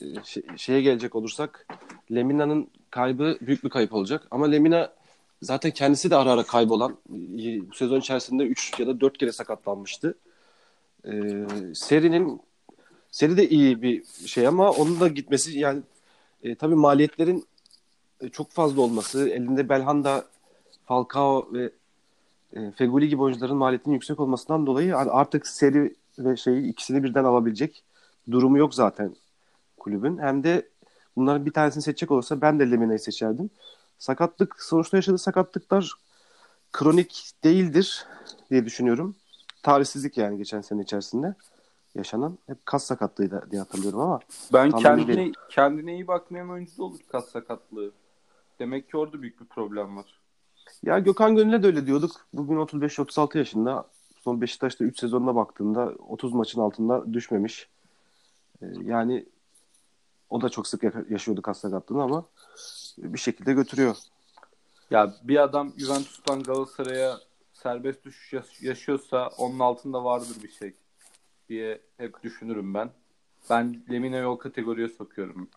e, 0.00 0.04
şey, 0.24 0.42
şeye 0.56 0.82
gelecek 0.82 1.14
olursak 1.14 1.66
Lemina'nın 2.12 2.70
kaybı 2.90 3.38
büyük 3.40 3.64
bir 3.64 3.70
kayıp 3.70 3.92
olacak. 3.92 4.28
Ama 4.30 4.46
Lemina 4.46 4.92
zaten 5.42 5.70
kendisi 5.70 6.10
de 6.10 6.16
ara 6.16 6.32
ara 6.32 6.42
kaybolan 6.42 6.96
bu 7.08 7.74
sezon 7.74 8.00
içerisinde 8.00 8.44
3 8.44 8.80
ya 8.80 8.86
da 8.86 9.00
4 9.00 9.18
kere 9.18 9.32
sakatlanmıştı. 9.32 10.14
Ee, 11.06 11.10
serinin 11.74 12.40
seri 13.10 13.36
de 13.36 13.48
iyi 13.48 13.82
bir 13.82 14.04
şey 14.26 14.46
ama 14.46 14.70
onun 14.70 15.00
da 15.00 15.08
gitmesi 15.08 15.58
yani 15.58 15.82
e, 16.42 16.54
tabii 16.54 16.74
maliyetlerin 16.74 17.44
e, 18.20 18.28
çok 18.28 18.50
fazla 18.50 18.80
olması, 18.80 19.28
elinde 19.28 19.68
Belhanda, 19.68 20.24
Falcao 20.86 21.48
ve 21.52 21.70
e, 22.56 22.70
Feguli 22.70 23.08
gibi 23.08 23.22
oyuncuların 23.22 23.56
maliyetinin 23.56 23.94
yüksek 23.94 24.20
olmasından 24.20 24.66
dolayı 24.66 24.96
artık 24.96 25.46
seri 25.46 25.94
ve 26.18 26.36
şeyi 26.36 26.66
ikisini 26.66 27.04
birden 27.04 27.24
alabilecek 27.24 27.82
durumu 28.30 28.58
yok 28.58 28.74
zaten 28.74 29.16
kulübün. 29.78 30.18
Hem 30.18 30.44
de 30.44 30.68
bunların 31.16 31.46
bir 31.46 31.52
tanesini 31.52 31.82
seçecek 31.82 32.10
olursa 32.10 32.40
ben 32.40 32.58
de 32.58 32.70
Lemina'yı 32.70 32.98
seçerdim. 32.98 33.50
Sakatlık, 34.02 34.62
sonuçta 34.62 34.96
yaşadığı 34.96 35.18
sakatlıklar 35.18 35.92
kronik 36.72 37.30
değildir 37.44 38.06
diye 38.50 38.64
düşünüyorum. 38.64 39.16
Tarihsizlik 39.62 40.18
yani 40.18 40.38
geçen 40.38 40.60
sene 40.60 40.82
içerisinde 40.82 41.34
yaşanan. 41.94 42.38
Hep 42.46 42.66
kas 42.66 42.84
sakatlığıydı 42.84 43.46
diye 43.50 43.60
hatırlıyorum 43.60 44.00
ama. 44.00 44.20
Ben 44.52 44.70
kendine, 44.70 45.32
kendine 45.48 45.94
iyi 45.94 46.06
bakmayan 46.06 46.50
oyuncu 46.50 46.78
da 46.78 46.84
olur 46.84 46.98
kas 47.12 47.30
sakatlığı. 47.30 47.92
Demek 48.58 48.90
ki 48.90 48.96
orada 48.96 49.22
büyük 49.22 49.40
bir 49.40 49.46
problem 49.46 49.96
var. 49.96 50.20
Ya 50.82 50.98
Gökhan 50.98 51.36
Gönül'e 51.36 51.62
de 51.62 51.66
öyle 51.66 51.86
diyorduk. 51.86 52.26
Bugün 52.32 52.56
35-36 52.56 53.38
yaşında. 53.38 53.84
Son 54.20 54.40
Beşiktaş'ta 54.40 54.84
3 54.84 55.00
sezonuna 55.00 55.34
baktığında 55.34 55.92
30 56.08 56.32
maçın 56.32 56.60
altında 56.60 57.14
düşmemiş. 57.14 57.68
Ee, 58.62 58.66
yani 58.84 59.26
o 60.32 60.40
da 60.40 60.48
çok 60.48 60.66
sık 60.66 60.82
yaşıyordu 61.10 61.42
kas 61.42 61.60
sakatlığını 61.60 62.02
ama 62.02 62.24
bir 62.98 63.18
şekilde 63.18 63.52
götürüyor. 63.52 63.96
Ya 64.90 65.14
bir 65.22 65.42
adam 65.42 65.72
Juventus'tan 65.78 66.42
Galatasaray'a 66.42 67.18
serbest 67.52 68.04
düşüş 68.04 68.62
yaşıyorsa 68.62 69.28
onun 69.38 69.58
altında 69.58 70.04
vardır 70.04 70.36
bir 70.42 70.50
şey 70.50 70.74
diye 71.48 71.80
hep 71.96 72.22
düşünürüm 72.22 72.74
ben. 72.74 72.90
Ben 73.50 73.82
Lemina'yı 73.90 74.26
o 74.26 74.38
kategoriye 74.38 74.88
sokuyorum. 74.88 75.48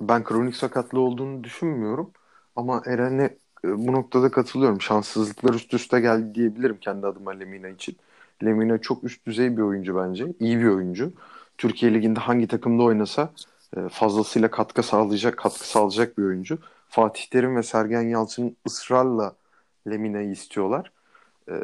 Ben 0.00 0.24
kronik 0.24 0.56
sakatlığı 0.56 1.00
olduğunu 1.00 1.44
düşünmüyorum. 1.44 2.10
Ama 2.56 2.82
Eren'e 2.86 3.24
e, 3.64 3.86
bu 3.86 3.92
noktada 3.92 4.30
katılıyorum. 4.30 4.80
Şanssızlıklar 4.80 5.54
üst 5.54 5.74
üste 5.74 6.00
geldi 6.00 6.34
diyebilirim 6.34 6.78
kendi 6.80 7.06
adıma 7.06 7.30
Lemina 7.30 7.68
için. 7.68 7.96
Lemina 8.44 8.78
çok 8.78 9.04
üst 9.04 9.26
düzey 9.26 9.56
bir 9.56 9.62
oyuncu 9.62 9.96
bence. 9.96 10.26
İyi 10.40 10.58
bir 10.58 10.68
oyuncu. 10.68 11.12
Türkiye 11.58 11.94
Ligi'nde 11.94 12.20
hangi 12.20 12.46
takımda 12.46 12.82
oynasa 12.82 13.32
fazlasıyla 13.88 14.50
katkı 14.50 14.82
sağlayacak, 14.82 15.38
katkı 15.38 15.68
sağlayacak 15.68 16.18
bir 16.18 16.22
oyuncu. 16.24 16.58
Fatih 16.88 17.26
Terim 17.30 17.56
ve 17.56 17.62
Sergen 17.62 18.02
Yalçın 18.02 18.56
ısrarla 18.66 19.36
Lemina'yı 19.90 20.30
istiyorlar. 20.30 20.92
Ee, 21.50 21.54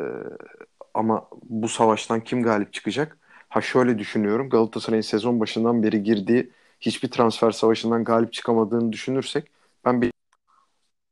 ama 0.95 1.29
bu 1.45 1.69
savaştan 1.69 2.21
kim 2.21 2.43
galip 2.43 2.73
çıkacak? 2.73 3.19
Ha 3.49 3.61
şöyle 3.61 3.99
düşünüyorum. 3.99 4.51
Galatasaray'ın 4.51 5.03
sezon 5.03 5.41
başından 5.41 5.83
beri 5.83 6.03
girdiği 6.03 6.53
hiçbir 6.81 7.11
transfer 7.11 7.51
savaşından 7.51 8.05
galip 8.05 8.33
çıkamadığını 8.33 8.93
düşünürsek 8.93 9.51
ben 9.85 10.03
bir 10.03 10.13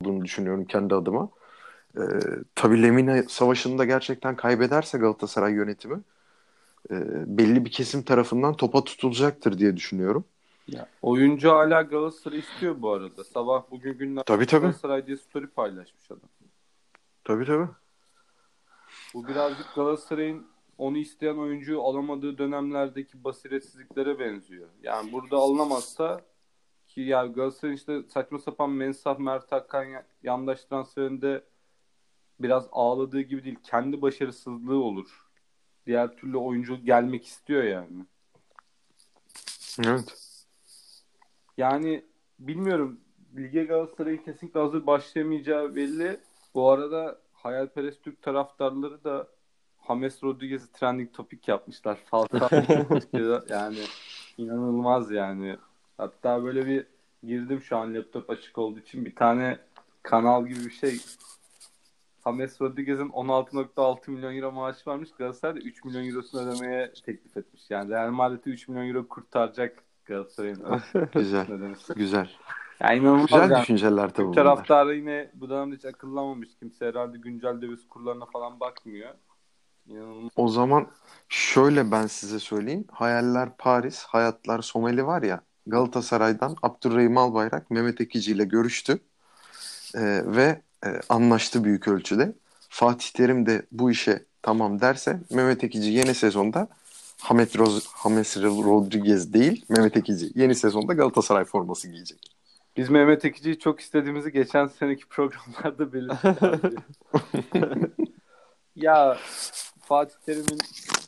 olduğunu 0.03 0.25
düşünüyorum 0.25 0.65
kendi 0.65 0.95
adıma. 0.95 1.31
Ee, 1.99 2.01
tabii 2.55 2.83
Lemina 2.83 3.23
savaşında 3.29 3.85
gerçekten 3.85 4.37
kaybederse 4.37 4.99
Galatasaray 4.99 5.53
yönetimi 5.55 6.03
e, 6.91 6.95
belli 7.39 7.65
bir 7.65 7.71
kesim 7.73 8.03
tarafından 8.03 8.57
topa 8.57 8.85
tutulacaktır 8.85 9.59
diye 9.59 9.77
düşünüyorum. 9.77 10.25
Ya, 10.69 10.89
oyuncu 11.03 11.51
hala 11.51 11.83
Galatasaray 11.83 12.39
istiyor 12.39 12.83
bu 12.83 12.93
arada. 12.93 13.25
Sabah 13.25 13.63
bugün 13.71 13.99
günler 13.99 14.23
tabii, 14.25 14.47
tabii. 14.47 14.61
Galatasaray 14.61 15.07
diye 15.07 15.17
story 15.17 15.47
paylaşmış 15.47 16.11
adam. 16.11 16.29
Tabii 17.25 17.45
tabii. 17.45 17.69
Bu 19.15 19.29
birazcık 19.29 19.75
Galatasaray'ın 19.75 20.47
onu 20.79 20.99
isteyen 20.99 21.37
oyuncuyu 21.37 21.83
alamadığı 21.83 22.39
dönemlerdeki 22.39 23.25
basiretsizliklere 23.25 24.19
benziyor. 24.19 24.69
Yani 24.83 25.13
burada 25.13 25.37
alınamazsa 25.37 26.21
ki 26.87 27.01
ya 27.01 27.27
Galatasaray'ın 27.27 27.77
işte 27.77 28.03
saçma 28.09 28.39
sapan 28.39 28.71
Mensah 28.71 29.19
Mert 29.19 29.53
Hakan 29.53 29.87
yandaş 30.23 30.65
transferinde 30.65 31.45
biraz 32.41 32.69
ağladığı 32.73 33.21
gibi 33.21 33.45
değil. 33.45 33.59
Kendi 33.63 34.03
başarısızlığı 34.03 34.79
olur. 34.85 35.27
Diğer 35.87 36.17
türlü 36.17 36.37
oyuncu 36.37 36.77
gelmek 36.77 37.27
istiyor 37.27 37.63
yani. 37.63 38.07
Evet. 39.85 40.26
Yani 41.57 42.05
bilmiyorum. 42.39 43.01
Lige 43.37 43.65
Galatasaray'ın 43.65 44.19
kesinlikle 44.19 44.61
hazır 44.61 44.87
başlayamayacağı 44.87 45.77
belli. 45.77 46.21
Bu 46.55 46.71
arada 46.71 47.19
hayalperest 47.33 48.03
Türk 48.03 48.23
taraftarları 48.23 49.05
da 49.05 49.29
James 49.89 50.25
Rodriguez'i 50.25 50.73
trending 50.73 51.13
topik 51.13 51.49
yapmışlar. 51.49 51.99
Falcao 52.05 52.49
yani 53.49 53.79
inanılmaz 54.39 55.11
yani. 55.11 55.57
Hatta 55.99 56.45
böyle 56.45 56.67
bir 56.67 56.87
girdim 57.23 57.61
şu 57.61 57.77
an 57.77 57.95
laptop 57.95 58.31
açık 58.31 58.59
olduğu 58.59 58.79
için 58.79 59.05
bir 59.05 59.15
tane 59.15 59.59
kanal 60.03 60.47
gibi 60.47 60.65
bir 60.65 60.71
şey 60.71 60.97
James 62.25 62.61
Rodriguez'in 62.61 63.09
16.6 63.09 64.11
milyon 64.11 64.37
euro 64.37 64.53
maaşı 64.53 64.91
varmış. 64.91 65.11
Galatasaray 65.19 65.55
da 65.55 65.59
3 65.61 65.85
milyon 65.85 66.09
eurosunu 66.09 66.41
ödemeye 66.41 66.93
teklif 66.93 67.37
etmiş. 67.37 67.63
Yani 67.71 67.91
Real 67.91 68.11
Madrid'i 68.11 68.51
3 68.51 68.69
milyon 68.69 68.89
euro 68.89 69.09
kurtaracak 69.09 69.86
Galatasaray'ın. 70.07 70.63
Güzel. 71.15 71.47
Güzel. 71.97 72.31
Yani 72.81 72.99
inanılmaz 72.99 73.27
Güzel 73.27 73.51
yani. 73.51 73.63
düşünceler 73.63 74.11
tabii 74.11 74.27
bunlar. 74.27 74.35
taraftarı 74.35 74.95
yine 74.97 75.31
bu 75.35 75.51
dönemde 75.51 75.77
hiç 75.77 75.85
akıllanmamış. 75.85 76.49
Kimse 76.59 76.87
herhalde 76.87 77.19
güncel 77.19 77.63
döviz 77.63 77.89
kurlarına 77.89 78.27
falan 78.27 78.61
bakmıyor. 78.61 79.11
İnanılmaz. 79.87 80.33
O 80.37 80.49
zaman 80.49 80.87
şöyle 81.29 81.91
ben 81.91 82.07
size 82.07 82.39
söyleyeyim. 82.39 82.85
Hayaller 82.93 83.57
Paris, 83.59 84.05
hayatlar 84.05 84.63
Somali 84.63 85.07
var 85.07 85.23
ya. 85.23 85.41
Galatasaray'dan 85.67 86.57
Abdurrahim 86.63 87.19
Albayrak 87.19 87.71
Mehmet 87.71 88.01
Ekici 88.01 88.33
ile 88.33 88.45
görüştü. 88.45 88.99
Ee, 89.95 90.23
ve 90.27 90.63
e, 90.87 90.89
anlaştı 91.09 91.65
büyük 91.65 91.89
ölçüde. 91.89 92.33
Fatih 92.69 93.11
Terim 93.11 93.47
de 93.47 93.67
bu 93.73 93.91
işe 93.91 94.25
tamam 94.43 94.81
derse 94.81 95.21
Mehmet 95.31 95.65
Ekici 95.65 95.91
yeni 95.91 96.15
sezonda 96.15 96.69
Hamet 97.21 97.59
Roz 97.59 97.89
James 98.03 98.37
Rodriguez 98.37 99.33
değil 99.33 99.65
Mehmet 99.69 99.97
Ekici 99.97 100.31
yeni 100.35 100.55
sezonda 100.55 100.93
Galatasaray 100.93 101.45
forması 101.45 101.89
giyecek. 101.89 102.37
Biz 102.77 102.91
Mehmet 102.91 103.25
Ekici'yi 103.25 103.59
çok 103.59 103.81
istediğimizi 103.81 104.33
geçen 104.33 104.67
seneki 104.67 105.09
programlarda 105.09 105.93
belirttik. 105.93 106.79
ya 108.77 109.19
Fatih 109.81 110.15
Terim'in 110.27 110.59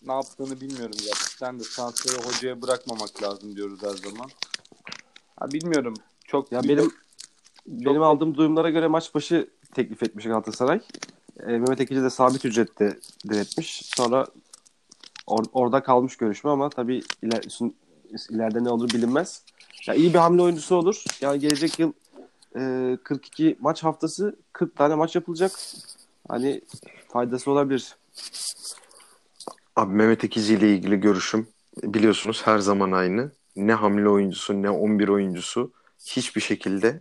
ne 0.06 0.12
yaptığını 0.12 0.60
bilmiyorum 0.60 0.96
gerçekten 1.04 1.60
de 1.60 1.62
transferi 1.62 2.24
hocaya 2.24 2.62
bırakmamak 2.62 3.22
lazım 3.22 3.56
diyoruz 3.56 3.82
her 3.82 4.10
zaman. 4.10 4.30
Ha, 5.36 5.50
bilmiyorum. 5.50 5.94
Çok 6.24 6.52
Ya 6.52 6.62
benim 6.62 6.90
benim 7.66 8.02
aldığım 8.02 8.34
duyumlara 8.34 8.70
göre 8.70 8.86
maç 8.86 9.14
başı 9.14 9.50
teklif 9.74 10.02
etmiş 10.02 10.24
Galatasaray. 10.24 10.80
E, 11.40 11.46
Mehmet 11.46 11.80
Ekici 11.80 12.02
de 12.02 12.10
sabit 12.10 12.44
ücrette 12.44 12.98
diretmiş. 13.28 13.82
Sonra 13.96 14.26
or- 15.28 15.50
orada 15.52 15.82
kalmış 15.82 16.16
görüşme 16.16 16.50
ama 16.50 16.70
tabii 16.70 17.02
iler, 17.22 17.44
ileride 18.30 18.64
ne 18.64 18.70
olur 18.70 18.90
bilinmez. 18.90 19.42
Ya 19.86 19.94
iyi 19.94 20.14
bir 20.14 20.18
hamle 20.18 20.42
oyuncusu 20.42 20.76
olur. 20.76 21.04
Yani 21.20 21.38
gelecek 21.38 21.78
yıl 21.78 21.92
e, 22.56 22.96
42 23.04 23.56
maç 23.60 23.84
haftası 23.84 24.36
40 24.52 24.76
tane 24.76 24.94
maç 24.94 25.14
yapılacak. 25.14 25.52
Hani 26.28 26.60
faydası 27.08 27.50
olabilir. 27.50 27.96
Abi 29.76 29.94
Mehmet 29.94 30.24
Ekici 30.24 30.54
ile 30.54 30.74
ilgili 30.74 31.00
görüşüm 31.00 31.48
biliyorsunuz 31.82 32.42
her 32.44 32.58
zaman 32.58 32.92
aynı. 32.92 33.32
Ne 33.56 33.72
hamle 33.72 34.08
oyuncusu 34.08 34.62
ne 34.62 34.70
11 34.70 35.08
oyuncusu 35.08 35.72
hiçbir 36.06 36.40
şekilde 36.40 37.00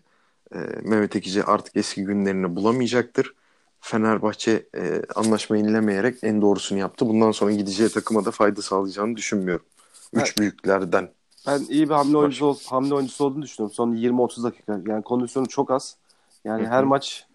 e, 0.54 0.58
Mehmet 0.84 1.16
Ekici 1.16 1.44
artık 1.44 1.76
eski 1.76 2.04
günlerini 2.04 2.56
bulamayacaktır. 2.56 3.34
Fenerbahçe 3.80 4.70
e, 4.76 5.02
anlaşma 5.16 5.58
yenilemeyerek 5.58 6.24
en 6.24 6.42
doğrusunu 6.42 6.80
yaptı. 6.80 7.08
Bundan 7.10 7.32
sonra 7.32 7.52
gideceği 7.52 7.90
takıma 7.90 8.26
da 8.26 8.32
fayda 8.32 8.62
sağlayacağını 8.62 9.16
düşünmüyorum. 9.16 9.66
Üç 10.14 10.22
Evet. 10.24 10.38
büyüklerden. 10.38 11.10
Ben 11.48 11.60
iyi 11.70 11.90
bir 11.90 11.94
hamle 11.94 12.18
oyuncusu, 12.18 12.46
ol- 12.46 12.58
hamle 12.70 12.94
oyuncusu 12.94 13.26
olduğunu 13.26 13.42
düşünüyorum. 13.42 13.74
Son 13.76 13.96
20-30 13.96 14.44
dakika. 14.44 14.82
Yani 14.88 15.04
kondisyonu 15.04 15.48
çok 15.48 15.72
az. 15.72 15.98
Yani 16.44 16.62
Hı 16.64 16.66
hı. 16.68 16.70
her 16.70 16.84
maç 16.84 17.28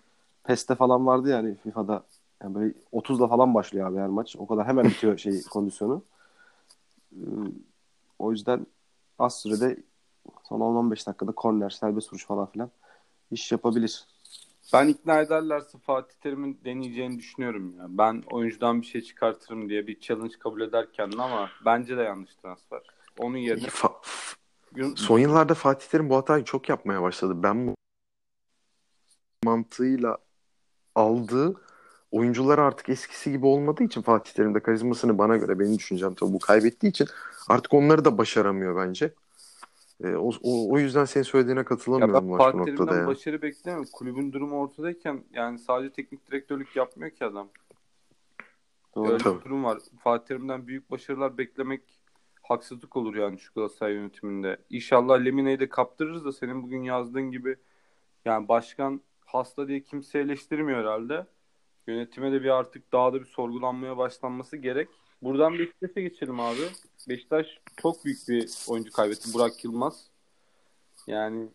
PES'te 0.44 0.74
falan 0.74 1.06
vardı 1.06 1.28
yani 1.28 1.54
FIFA'da. 1.62 2.02
Yani 2.42 2.54
böyle 2.54 2.74
30'la 2.92 3.28
falan 3.28 3.54
başlıyor 3.54 3.90
abi 3.90 3.98
her 3.98 4.08
maç. 4.08 4.36
O 4.38 4.46
kadar 4.46 4.66
hemen 4.66 4.84
bitiyor 4.84 5.18
şey 5.18 5.42
kondisyonu. 5.50 6.02
Ee, 7.12 7.18
O 8.18 8.30
yüzden 8.32 8.66
az 9.18 9.40
sürede 9.40 9.76
son 10.48 10.60
10-15 10.60 11.06
dakikada 11.06 11.32
korner, 11.32 11.70
serbest 11.70 12.12
vuruş 12.12 12.26
falan 12.26 12.46
filan 12.46 12.70
iş 13.30 13.52
yapabilir. 13.52 14.06
Ben 14.72 14.88
ikna 14.88 15.20
ederlerse 15.20 15.78
Fatih 15.78 16.16
Terim'in 16.20 16.60
deneyeceğini 16.64 17.18
düşünüyorum 17.18 17.74
ya. 17.78 17.84
Ben 17.88 18.22
oyuncudan 18.30 18.80
bir 18.80 18.86
şey 18.86 19.00
çıkartırım 19.00 19.68
diye 19.68 19.86
bir 19.86 20.00
challenge 20.00 20.38
kabul 20.38 20.60
ederken 20.60 21.10
ama 21.18 21.50
bence 21.64 21.96
de 21.96 22.02
yanlış 22.02 22.34
transfer. 22.34 22.80
Onun 23.18 23.36
yerine 23.36 23.66
Fa- 23.66 24.02
Son 24.96 25.18
yıllarda 25.18 25.54
Fatih 25.54 25.88
Terim 25.88 26.10
bu 26.10 26.16
hatayı 26.16 26.44
çok 26.44 26.68
yapmaya 26.68 27.02
başladı. 27.02 27.42
Ben 27.42 27.66
bu 27.66 27.74
mantığıyla 29.44 30.18
aldığı 30.94 31.60
oyuncular 32.10 32.58
artık 32.58 32.88
eskisi 32.88 33.32
gibi 33.32 33.46
olmadığı 33.46 33.84
için 33.84 34.02
Fatih 34.02 34.32
Terim 34.32 34.54
de 34.54 34.60
karizmasını 34.60 35.18
bana 35.18 35.36
göre 35.36 35.58
benim 35.58 35.78
düşüncem 35.78 36.14
tabii 36.14 36.32
bu 36.32 36.38
kaybettiği 36.38 36.90
için 36.90 37.08
artık 37.48 37.74
onları 37.74 38.04
da 38.04 38.18
başaramıyor 38.18 38.76
bence. 38.76 39.14
Ee, 40.02 40.16
o, 40.16 40.30
o, 40.42 40.72
o 40.72 40.78
yüzden 40.78 41.04
senin 41.04 41.24
söylediğine 41.24 41.58
ya 41.58 41.64
katılamıyorum 41.64 42.28
ben 42.28 42.34
Ulaş 42.34 42.54
bu 42.54 42.58
noktada 42.58 42.96
ya. 42.96 43.06
başarı 43.06 43.42
beklemiyorum. 43.42 43.88
Kulübün 43.92 44.32
durumu 44.32 44.60
ortadayken 44.60 45.24
yani 45.32 45.58
sadece 45.58 45.92
teknik 45.92 46.26
direktörlük 46.26 46.76
yapmıyor 46.76 47.10
ki 47.10 47.24
adam. 47.24 47.48
Doğru. 48.94 49.08
Öyle 49.08 49.18
Tabii. 49.18 49.40
bir 49.40 49.44
durum 49.44 49.64
var. 49.64 49.78
Fatih 49.98 50.26
Terim'den 50.26 50.66
büyük 50.66 50.90
başarılar 50.90 51.38
beklemek 51.38 51.82
haksızlık 52.42 52.96
olur 52.96 53.14
yani 53.14 53.38
şu 53.38 53.54
Galatasaray 53.54 53.94
yönetiminde. 53.94 54.56
İnşallah 54.70 55.24
Lemine'yi 55.24 55.60
de 55.60 55.68
kaptırırız 55.68 56.24
da 56.24 56.32
senin 56.32 56.62
bugün 56.62 56.82
yazdığın 56.82 57.30
gibi 57.30 57.56
yani 58.24 58.48
başkan 58.48 59.00
hasta 59.24 59.68
diye 59.68 59.80
kimse 59.82 60.18
eleştirmiyor 60.18 60.78
herhalde. 60.80 61.26
Yönetime 61.86 62.32
de 62.32 62.42
bir 62.42 62.48
artık 62.48 62.92
daha 62.92 63.12
da 63.12 63.20
bir 63.20 63.26
sorgulanmaya 63.26 63.96
başlanması 63.96 64.56
gerek. 64.56 64.88
Buradan 65.22 65.58
Beşiktaş'a 65.58 66.00
geçelim 66.00 66.40
abi. 66.40 66.60
Beşiktaş 67.08 67.46
çok 67.76 68.04
büyük 68.04 68.28
bir 68.28 68.50
oyuncu 68.68 68.92
kaybetti. 68.92 69.34
Burak 69.34 69.64
Yılmaz. 69.64 70.06
Yani 71.06 71.48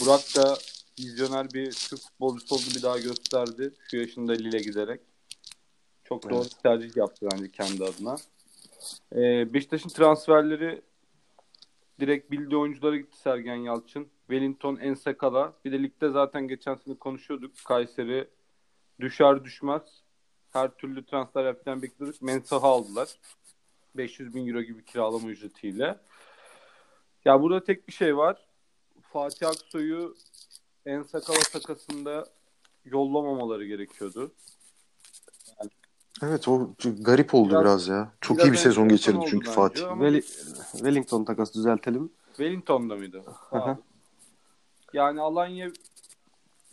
Burak 0.00 0.20
da 0.36 0.56
vizyoner 1.00 1.46
bir 1.54 1.70
Türk 1.70 2.00
futbolcusu 2.00 2.54
olduğunu 2.54 2.74
bir 2.76 2.82
daha 2.82 2.98
gösterdi. 2.98 3.74
Şu 3.90 3.96
yaşında 3.96 4.32
Lille 4.32 4.58
giderek. 4.58 5.00
Çok 6.04 6.30
doğru 6.30 6.34
Evet. 6.34 6.50
bir 6.56 6.62
tercih 6.62 6.96
yaptı 6.96 7.28
bence 7.32 7.50
kendi 7.50 7.84
adına. 7.84 8.16
Ee, 9.12 9.54
Beşiktaş'ın 9.54 9.88
transferleri 9.88 10.82
direkt 12.00 12.30
bildiği 12.30 12.56
oyunculara 12.56 12.96
gitti 12.96 13.18
Sergen 13.18 13.56
Yalçın. 13.56 14.08
Wellington, 14.28 14.76
Ensekala. 14.76 15.52
Bir 15.64 15.72
de 15.72 15.82
ligde 15.82 16.10
zaten 16.10 16.48
geçen 16.48 16.74
sene 16.74 16.94
konuşuyorduk. 16.94 17.52
Kayseri 17.64 18.28
düşer 19.00 19.44
düşmez. 19.44 19.82
Her 20.52 20.68
türlü 20.70 21.04
transfer 21.06 21.44
yapacağını 21.44 21.82
bekliyorduk. 21.82 22.22
Mensah'ı 22.22 22.66
aldılar. 22.66 23.08
500 23.96 24.34
bin 24.34 24.48
euro 24.48 24.62
gibi 24.62 24.84
kiralama 24.84 25.28
ücretiyle. 25.28 25.98
Ya 27.24 27.42
burada 27.42 27.64
tek 27.64 27.88
bir 27.88 27.92
şey 27.92 28.16
var. 28.16 28.46
Fatih 29.12 29.48
Aksoy'u 29.48 30.14
Ensakala 30.86 31.38
takasında 31.52 32.26
yollamamaları 32.84 33.66
gerekiyordu. 33.66 34.32
Evet 36.22 36.48
o 36.48 36.70
garip 37.00 37.34
oldu 37.34 37.50
Biraz- 37.50 37.62
biraz, 37.64 37.88
ya. 37.88 38.12
Çok 38.20 38.36
biraz 38.36 38.48
iyi 38.48 38.52
bir 38.52 38.56
sezon 38.56 38.88
geçirdi 38.88 39.18
çünkü 39.30 39.50
Fatih. 39.50 39.88
ama- 39.90 40.04
Welli- 40.08 40.22
Wellington 40.72 41.24
takası 41.24 41.54
düzeltelim. 41.54 42.12
Wellington'da 42.26 42.96
mıydı? 42.96 43.24
yani 44.92 45.20
Alanya 45.20 45.70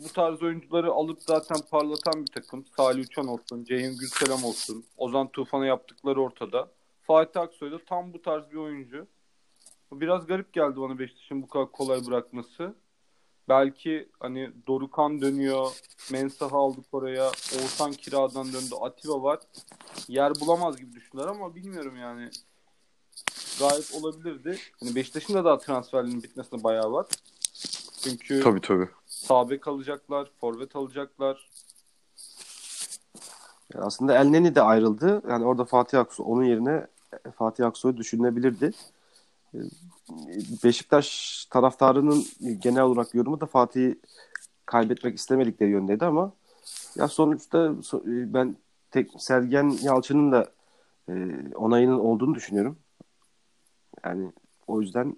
bu 0.03 0.13
tarz 0.13 0.43
oyuncuları 0.43 0.91
alıp 0.91 1.21
zaten 1.21 1.57
parlatan 1.71 2.21
bir 2.21 2.31
takım. 2.31 2.65
Salih 2.77 3.03
Uçan 3.03 3.27
olsun, 3.27 3.63
Ceyhun 3.63 3.97
Gülselam 3.97 4.43
olsun, 4.43 4.85
Ozan 4.97 5.27
Tufan'a 5.27 5.65
yaptıkları 5.65 6.21
ortada. 6.21 6.71
Fatih 7.01 7.41
Aksoy 7.41 7.71
da 7.71 7.85
tam 7.85 8.13
bu 8.13 8.21
tarz 8.21 8.51
bir 8.51 8.57
oyuncu. 8.57 9.07
Biraz 9.91 10.27
garip 10.27 10.53
geldi 10.53 10.75
bana 10.77 10.99
Beşiktaş'ın 10.99 11.41
bu 11.41 11.47
kadar 11.47 11.71
kolay 11.71 12.05
bırakması. 12.05 12.75
Belki 13.49 14.09
hani 14.19 14.51
Dorukan 14.67 15.21
dönüyor, 15.21 15.71
Mensah'ı 16.11 16.55
aldık 16.55 16.85
oraya, 16.91 17.27
Oğuzhan 17.27 17.91
kiradan 17.91 18.53
döndü, 18.53 18.75
Atiba 18.81 19.23
var. 19.23 19.39
Yer 20.07 20.31
bulamaz 20.39 20.77
gibi 20.77 20.93
düşündüler 20.93 21.27
ama 21.27 21.55
bilmiyorum 21.55 21.95
yani. 21.97 22.29
Gayet 23.59 23.93
olabilirdi. 23.93 24.57
Hani 24.79 24.95
Beşiktaş'ın 24.95 25.33
da 25.33 25.45
daha 25.45 25.57
transferlerinin 25.57 26.23
bitmesine 26.23 26.63
bayağı 26.63 26.91
var. 26.91 27.05
Çünkü 28.03 28.41
Tabii 28.43 28.61
tabii. 28.61 28.89
Sağ 29.23 29.49
bek 29.49 29.67
alacaklar, 29.67 30.31
forvet 30.37 30.75
alacaklar. 30.75 31.49
Yani 33.73 33.85
aslında 33.85 34.17
El 34.17 34.25
Neni 34.25 34.55
de 34.55 34.61
ayrıldı. 34.61 35.21
Yani 35.29 35.45
orada 35.45 35.65
Fatih 35.65 35.99
Aksu 35.99 36.23
onun 36.23 36.43
yerine 36.43 36.87
Fatih 37.35 37.67
Aksoy 37.67 37.97
düşünülebilirdi. 37.97 38.71
Ee, 39.53 39.57
Beşiktaş 40.63 41.45
taraftarının 41.45 42.25
genel 42.59 42.83
olarak 42.83 43.15
yorumu 43.15 43.41
da 43.41 43.45
Fatih'i 43.45 43.99
kaybetmek 44.65 45.17
istemedikleri 45.17 45.69
yöndeydi 45.69 46.05
ama 46.05 46.31
ya 46.95 47.07
sonuçta 47.07 47.73
ben 48.05 48.55
tek 48.91 49.11
Sergen 49.17 49.77
Yalçın'ın 49.81 50.31
da 50.31 50.51
e, 51.09 51.13
onayının 51.55 51.99
olduğunu 51.99 52.35
düşünüyorum. 52.35 52.77
Yani 54.05 54.31
o 54.67 54.81
yüzden 54.81 55.17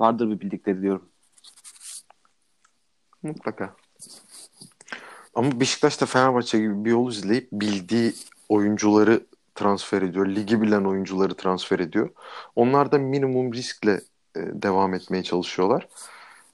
vardır 0.00 0.30
bir 0.30 0.40
bildikleri 0.40 0.82
diyorum. 0.82 1.08
Mutlaka. 3.26 3.76
Ama 5.34 5.60
Beşiktaş 5.60 6.00
da 6.00 6.06
Fenerbahçe 6.06 6.58
gibi 6.58 6.84
bir 6.84 6.90
yol 6.90 7.10
izleyip 7.10 7.48
bildiği 7.52 8.12
oyuncuları 8.48 9.20
transfer 9.54 10.02
ediyor. 10.02 10.26
Ligi 10.26 10.62
bilen 10.62 10.84
oyuncuları 10.84 11.34
transfer 11.34 11.78
ediyor. 11.78 12.10
Onlar 12.56 12.92
da 12.92 12.98
minimum 12.98 13.52
riskle 13.54 14.00
e, 14.36 14.40
devam 14.62 14.94
etmeye 14.94 15.22
çalışıyorlar. 15.22 15.88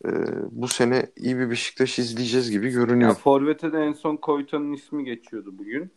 E, 0.04 0.08
bu 0.50 0.68
sene 0.68 1.06
iyi 1.16 1.38
bir 1.38 1.50
Beşiktaş 1.50 1.98
izleyeceğiz 1.98 2.50
gibi 2.50 2.70
görünüyor. 2.70 3.10
Ya, 3.10 3.14
Forvet'e 3.14 3.72
de 3.72 3.78
en 3.78 3.92
son 3.92 4.16
Koytan'ın 4.16 4.72
ismi 4.72 5.04
geçiyordu 5.04 5.50
bugün. 5.58 5.92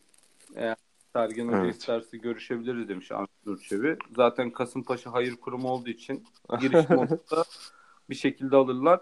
Eğer 0.55 0.75
Sergen 1.13 1.47
Hoca 1.47 1.57
evet. 1.57 1.75
isterse 1.75 2.17
görüşebiliriz 2.17 2.89
demiş 2.89 3.11
Anadolu 3.11 3.61
Çevi. 3.61 3.97
Zaten 4.15 4.51
Kasımpaşa 4.51 5.13
hayır 5.13 5.35
kurumu 5.35 5.69
olduğu 5.69 5.89
için 5.89 6.23
giriş 6.59 6.89
modunda 6.89 7.43
bir 8.09 8.15
şekilde 8.15 8.55
alırlar. 8.55 9.01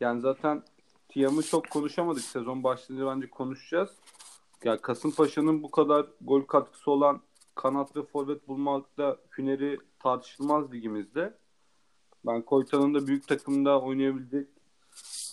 Yani 0.00 0.20
zaten 0.20 0.62
Tiam'ı 1.12 1.42
çok 1.42 1.70
konuşamadık. 1.70 2.22
Sezon 2.22 2.64
başlayınca 2.64 3.06
bence 3.06 3.30
konuşacağız. 3.30 3.90
Ya 4.64 4.80
Kasımpaşa'nın 4.80 5.62
bu 5.62 5.70
kadar 5.70 6.06
gol 6.20 6.42
katkısı 6.42 6.90
olan 6.90 7.20
kanat 7.54 7.96
ve 7.96 8.02
forvet 8.02 8.48
bulmakta 8.48 9.16
hüneri 9.38 9.78
tartışılmaz 9.98 10.72
ligimizde. 10.72 11.34
Ben 12.26 12.42
Koytan'ın 12.42 12.94
da 12.94 13.06
büyük 13.06 13.28
takımda 13.28 13.80
oynayabilecek 13.80 14.48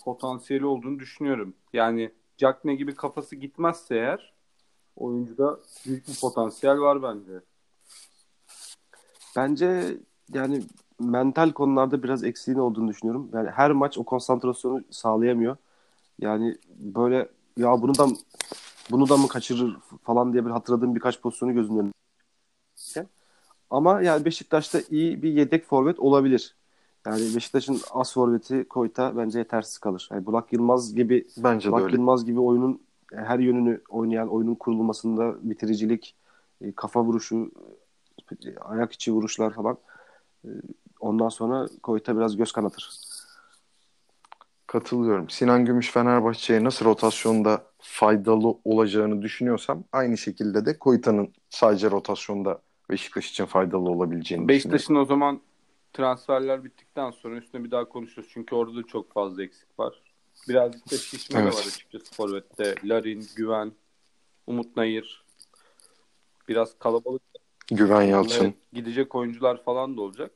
potansiyeli 0.06 0.66
olduğunu 0.66 1.00
düşünüyorum. 1.00 1.54
Yani 1.74 2.12
Jackne 2.38 2.76
gibi 2.76 2.96
kafası 2.96 3.36
gitmezse 3.36 3.96
eğer 3.96 4.34
oyuncuda 4.96 5.60
büyük 5.86 6.08
bir 6.08 6.20
potansiyel 6.22 6.80
var 6.80 7.04
bence. 7.04 7.42
Bence 9.36 9.98
yani 10.34 10.64
mental 11.00 11.52
konularda 11.52 12.04
biraz 12.04 12.24
eksiğin 12.24 12.58
olduğunu 12.58 12.88
düşünüyorum. 12.90 13.30
Yani 13.34 13.50
her 13.50 13.72
maç 13.72 13.98
o 13.98 14.04
konsantrasyonu 14.04 14.84
sağlayamıyor. 14.90 15.58
Yani 16.22 16.58
böyle 16.78 17.30
ya 17.58 17.82
bunu 17.82 17.98
da 17.98 18.08
bunu 18.92 19.10
da 19.10 19.18
mı 19.18 19.28
kaçırır 19.28 19.78
falan 20.04 20.34
diye 20.34 20.46
bir 20.46 20.52
hatırladığım 20.52 20.96
birkaç 20.96 21.22
pozisyonu 21.22 21.54
gözümün 21.54 21.80
önünde. 21.80 21.94
Ama 23.70 24.02
yani 24.02 24.26
Beşiktaş'ta 24.26 24.80
iyi 24.90 25.24
bir 25.24 25.34
yedek 25.34 25.66
forvet 25.66 26.00
olabilir. 26.00 26.56
Yani 27.06 27.36
Beşiktaş'ın 27.36 27.80
as 27.92 28.14
forveti 28.14 28.66
Koyta 28.70 29.18
bence 29.18 29.40
yetersiz 29.40 29.78
kalır. 29.78 30.10
Yani 30.12 30.26
Burak 30.26 30.54
Yılmaz 30.54 30.96
gibi 30.96 31.28
bence 31.38 31.72
Burak 31.72 31.84
öyle. 31.84 31.96
Yılmaz 31.96 32.26
gibi 32.26 32.40
oyunun 32.40 32.82
her 33.14 33.40
yönünü 33.40 33.82
oynayan 33.90 34.30
oyunun 34.30 34.56
kurulmasında 34.56 35.36
bitiricilik, 35.42 36.16
e, 36.62 36.72
kafa 36.72 37.04
vuruşu, 37.04 37.52
ayak 38.62 38.92
içi 38.92 39.12
vuruşlar 39.12 39.54
falan. 39.54 39.78
E, 40.46 40.50
ondan 41.00 41.30
sonra 41.30 41.68
Koyta 41.84 42.18
biraz 42.18 42.38
göz 42.38 42.52
kanatır. 42.52 42.90
Katılıyorum. 44.70 45.30
Sinan 45.30 45.66
Gümüş 45.66 45.92
Fenerbahçe'ye 45.92 46.64
nasıl 46.64 46.86
rotasyonda 46.86 47.64
faydalı 47.80 48.56
olacağını 48.64 49.22
düşünüyorsam 49.22 49.84
aynı 49.92 50.18
şekilde 50.18 50.66
de 50.66 50.80
Koyta'nın 50.80 51.34
sadece 51.50 51.92
rotasyonda 51.92 52.62
Beşiktaş 52.90 53.30
için 53.30 53.46
faydalı 53.46 53.90
olabileceğini 53.90 54.48
Beşiktaş'ın 54.48 54.96
o 54.96 55.06
zaman 55.06 55.42
transferler 55.94 56.64
bittikten 56.64 57.12
sonra 57.12 57.36
üstüne 57.36 57.64
bir 57.64 57.72
daha 57.72 57.86
konuşuruz. 57.86 58.30
Çünkü 58.34 58.56
orada 58.56 58.76
da 58.76 58.84
çok 58.84 59.14
fazla 59.14 59.44
eksik 59.44 59.80
var. 59.80 60.02
Birazcık 60.50 60.92
da 60.92 60.98
şişme 60.98 61.40
evet. 61.40 61.54
var 61.54 61.60
açıkçası 61.60 62.16
Forvet'te. 62.16 62.76
Larin, 62.84 63.26
Güven, 63.36 63.72
Umut 64.48 64.78
Nayır. 64.78 65.26
Biraz 66.48 66.80
kalabalık. 66.80 67.22
Güven 67.72 68.02
Yalçın. 68.02 68.46
Evet, 68.46 68.56
gidecek 68.74 69.16
oyuncular 69.16 69.64
falan 69.64 69.98
da 69.98 70.02
olacak. 70.02 70.32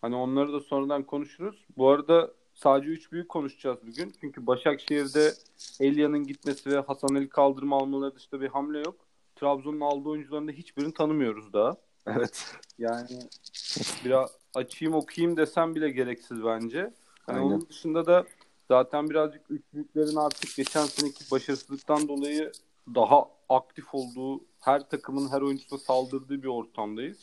Hani 0.00 0.16
onları 0.16 0.52
da 0.52 0.60
sonradan 0.60 1.02
konuşuruz. 1.02 1.64
Bu 1.76 1.88
arada 1.88 2.30
sadece 2.62 2.90
üç 2.90 3.12
büyük 3.12 3.28
konuşacağız 3.28 3.78
bugün. 3.86 4.12
Çünkü 4.20 4.46
Başakşehir'de 4.46 5.34
Elya'nın 5.80 6.26
gitmesi 6.26 6.70
ve 6.70 6.80
Hasan 6.80 7.14
Ali 7.14 7.28
kaldırma 7.28 7.76
almaları 7.76 8.14
dışında 8.14 8.40
bir 8.40 8.48
hamle 8.48 8.78
yok. 8.78 8.96
Trabzon'un 9.36 9.80
aldığı 9.80 10.08
oyuncuların 10.08 10.48
da 10.48 10.52
hiçbirini 10.52 10.94
tanımıyoruz 10.94 11.52
daha. 11.52 11.76
Evet. 12.06 12.56
Yani 12.78 13.08
biraz 14.04 14.30
açayım 14.54 14.94
okuyayım 14.94 15.36
desem 15.36 15.74
bile 15.74 15.90
gereksiz 15.90 16.44
bence. 16.44 16.92
Yani 17.28 17.40
onun 17.40 17.68
dışında 17.68 18.06
da 18.06 18.24
zaten 18.68 19.10
birazcık 19.10 19.42
üç 19.50 19.62
büyüklerin 19.74 20.16
artık 20.16 20.56
geçen 20.56 20.84
seneki 20.84 21.30
başarısızlıktan 21.30 22.08
dolayı 22.08 22.52
daha 22.94 23.28
aktif 23.48 23.94
olduğu, 23.94 24.40
her 24.60 24.88
takımın 24.88 25.28
her 25.28 25.40
oyuncusuna 25.40 25.78
saldırdığı 25.78 26.42
bir 26.42 26.48
ortamdayız. 26.48 27.18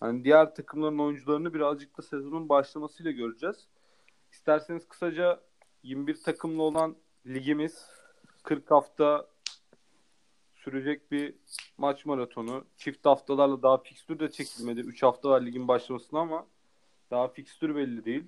Hani 0.00 0.24
diğer 0.24 0.54
takımların 0.54 0.98
oyuncularını 0.98 1.54
birazcık 1.54 1.98
da 1.98 2.02
sezonun 2.02 2.48
başlamasıyla 2.48 3.10
göreceğiz. 3.10 3.56
İsterseniz 4.32 4.88
kısaca 4.88 5.40
21 5.82 6.22
takımlı 6.22 6.62
olan 6.62 6.96
ligimiz 7.26 7.86
40 8.42 8.70
hafta 8.70 9.26
sürecek 10.54 11.12
bir 11.12 11.34
maç 11.78 12.06
maratonu. 12.06 12.64
Çift 12.76 13.06
haftalarla 13.06 13.62
daha 13.62 13.78
fikstür 13.82 14.18
de 14.18 14.30
çekilmedi. 14.30 14.80
3 14.80 15.02
hafta 15.02 15.28
var 15.28 15.40
ligin 15.40 15.68
başlamasına 15.68 16.20
ama 16.20 16.46
daha 17.10 17.28
fikstür 17.28 17.76
belli 17.76 18.04
değil. 18.04 18.24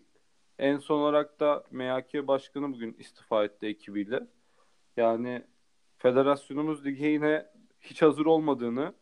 En 0.59 0.79
son 0.79 0.99
olarak 0.99 1.41
da 1.41 1.65
MHK 1.71 2.29
Başkanı 2.29 2.73
bugün 2.73 2.97
istifa 2.99 3.45
etti 3.45 3.67
ekibiyle. 3.67 4.27
Yani 4.97 5.43
federasyonumuz 5.99 6.87
lige 6.87 7.07
yine 7.07 7.47
hiç 7.81 8.03
hazır 8.03 8.27
olmadığını 8.27 8.95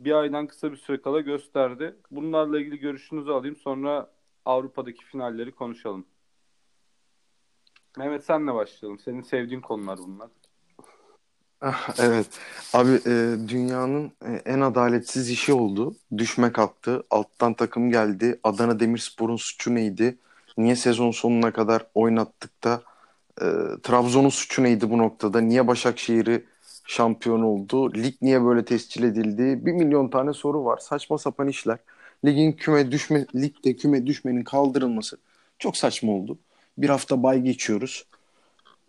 bir 0.00 0.12
aydan 0.12 0.46
kısa 0.46 0.72
bir 0.72 0.76
süre 0.76 1.00
kala 1.00 1.20
gösterdi. 1.20 1.96
Bunlarla 2.10 2.60
ilgili 2.60 2.78
görüşünüzü 2.78 3.30
alayım. 3.30 3.56
Sonra 3.56 4.15
Avrupa'daki 4.46 5.04
finalleri 5.04 5.52
konuşalım. 5.52 6.06
Mehmet 7.98 8.24
senle 8.24 8.54
başlayalım. 8.54 8.98
Senin 8.98 9.22
sevdiğin 9.22 9.60
konular 9.60 9.98
bunlar. 9.98 10.30
Ah, 11.60 11.94
evet. 11.98 12.26
Abi 12.72 12.90
e, 13.06 13.36
dünyanın 13.48 14.12
e, 14.26 14.32
en 14.44 14.60
adaletsiz 14.60 15.30
işi 15.30 15.52
oldu. 15.52 15.96
Düşme 16.18 16.52
kalktı. 16.52 17.02
Alttan 17.10 17.54
takım 17.54 17.90
geldi. 17.90 18.40
Adana 18.44 18.80
Demirspor'un 18.80 19.36
suçu 19.36 19.74
neydi? 19.74 20.18
Niye 20.58 20.76
sezon 20.76 21.10
sonuna 21.10 21.52
kadar 21.52 21.86
oynattık 21.94 22.64
da 22.64 22.82
e, 23.40 23.44
Trabzon'un 23.82 24.28
suçu 24.28 24.62
neydi 24.62 24.90
bu 24.90 24.98
noktada? 24.98 25.40
Niye 25.40 25.66
Başakşehir'i 25.66 26.44
şampiyon 26.86 27.42
oldu? 27.42 27.94
Lig 27.94 28.14
niye 28.22 28.44
böyle 28.44 28.64
tescil 28.64 29.02
edildi? 29.02 29.66
Bir 29.66 29.72
milyon 29.72 30.08
tane 30.08 30.32
soru 30.32 30.64
var. 30.64 30.78
Saçma 30.78 31.18
sapan 31.18 31.48
işler. 31.48 31.78
Ligin 32.24 32.52
küme 32.52 32.92
düşme, 32.92 33.26
ligde 33.34 33.76
küme 33.76 34.06
düşmenin 34.06 34.44
kaldırılması 34.44 35.18
çok 35.58 35.76
saçma 35.76 36.12
oldu. 36.12 36.38
Bir 36.78 36.88
hafta 36.88 37.22
bay 37.22 37.40
geçiyoruz 37.40 38.04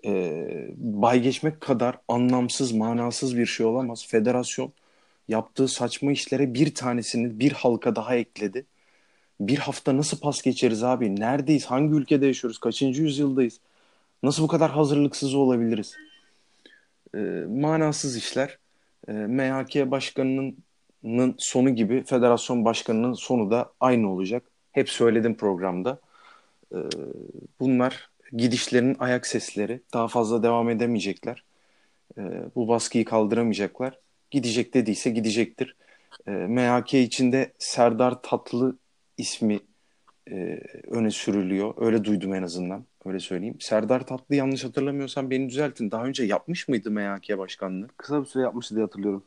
e, 0.06 0.70
bay 0.78 1.22
geçmek 1.22 1.62
kadar 1.62 1.98
anlamsız, 2.08 2.72
manasız 2.72 3.38
bir 3.38 3.46
şey 3.46 3.66
olamaz. 3.66 4.08
Federasyon 4.08 4.74
yaptığı 5.28 5.68
saçma 5.68 6.12
işlere 6.12 6.54
bir 6.54 6.76
tanesini 6.76 7.40
bir 7.40 7.52
halka 7.52 7.96
daha 7.96 8.16
ekledi. 8.16 8.66
Bir 9.40 9.58
hafta 9.58 9.98
nasıl 9.98 10.20
pas 10.20 10.42
geçeriz 10.42 10.84
abi? 10.84 11.16
Neredeyiz? 11.16 11.66
Hangi 11.66 11.96
ülkede 11.96 12.28
yaşıyoruz? 12.28 12.60
Kaçıncı 12.60 13.04
yüzyıldayız? 13.04 13.60
Nasıl 14.24 14.44
bu 14.44 14.48
kadar 14.48 14.72
hazırlıksız 14.72 15.36
olabiliriz? 15.36 15.96
E, 17.16 17.20
manasız 17.50 18.18
işler. 18.18 18.60
E, 19.08 19.14
MHK 19.14 19.92
başkanının 19.92 20.58
sonu 21.38 21.70
gibi 21.76 22.04
federasyon 22.04 22.66
başkanının 22.66 23.14
sonu 23.14 23.52
da 23.52 23.72
aynı 23.80 24.12
olacak. 24.12 24.44
Hep 24.72 24.90
söyledim 24.90 25.38
programda. 25.38 26.00
E, 26.74 26.78
bunlar 27.60 28.10
gidişlerin 28.34 28.96
ayak 29.00 29.28
sesleri. 29.28 29.82
Daha 29.94 30.08
fazla 30.08 30.44
devam 30.44 30.70
edemeyecekler. 30.70 31.44
E, 32.18 32.22
bu 32.56 32.68
baskıyı 32.68 33.06
kaldıramayacaklar. 33.06 34.00
Gidecek 34.32 34.74
dediyse 34.74 35.10
gidecektir. 35.10 35.76
E, 36.28 36.32
MHK 36.32 36.94
içinde 36.94 37.54
Serdar 37.60 38.22
Tatlı 38.22 38.78
ismi 39.18 39.60
e, 40.32 40.60
öne 40.88 41.12
sürülüyor. 41.12 41.74
Öyle 41.78 42.04
duydum 42.04 42.34
en 42.34 42.44
azından. 42.44 42.86
Öyle 43.06 43.20
söyleyeyim. 43.20 43.58
Serdar 43.60 44.08
Tatlı 44.08 44.36
yanlış 44.36 44.64
hatırlamıyorsam 44.64 45.30
beni 45.30 45.50
düzeltin. 45.50 45.92
Daha 45.92 46.04
önce 46.04 46.24
yapmış 46.24 46.68
mıydı 46.68 46.92
MHK 46.92 47.38
başkanlığı? 47.38 47.88
Kısa 47.98 48.22
bir 48.22 48.26
süre 48.26 48.44
yapmıştı 48.44 48.76
diye 48.76 48.86
hatırlıyorum. 48.86 49.24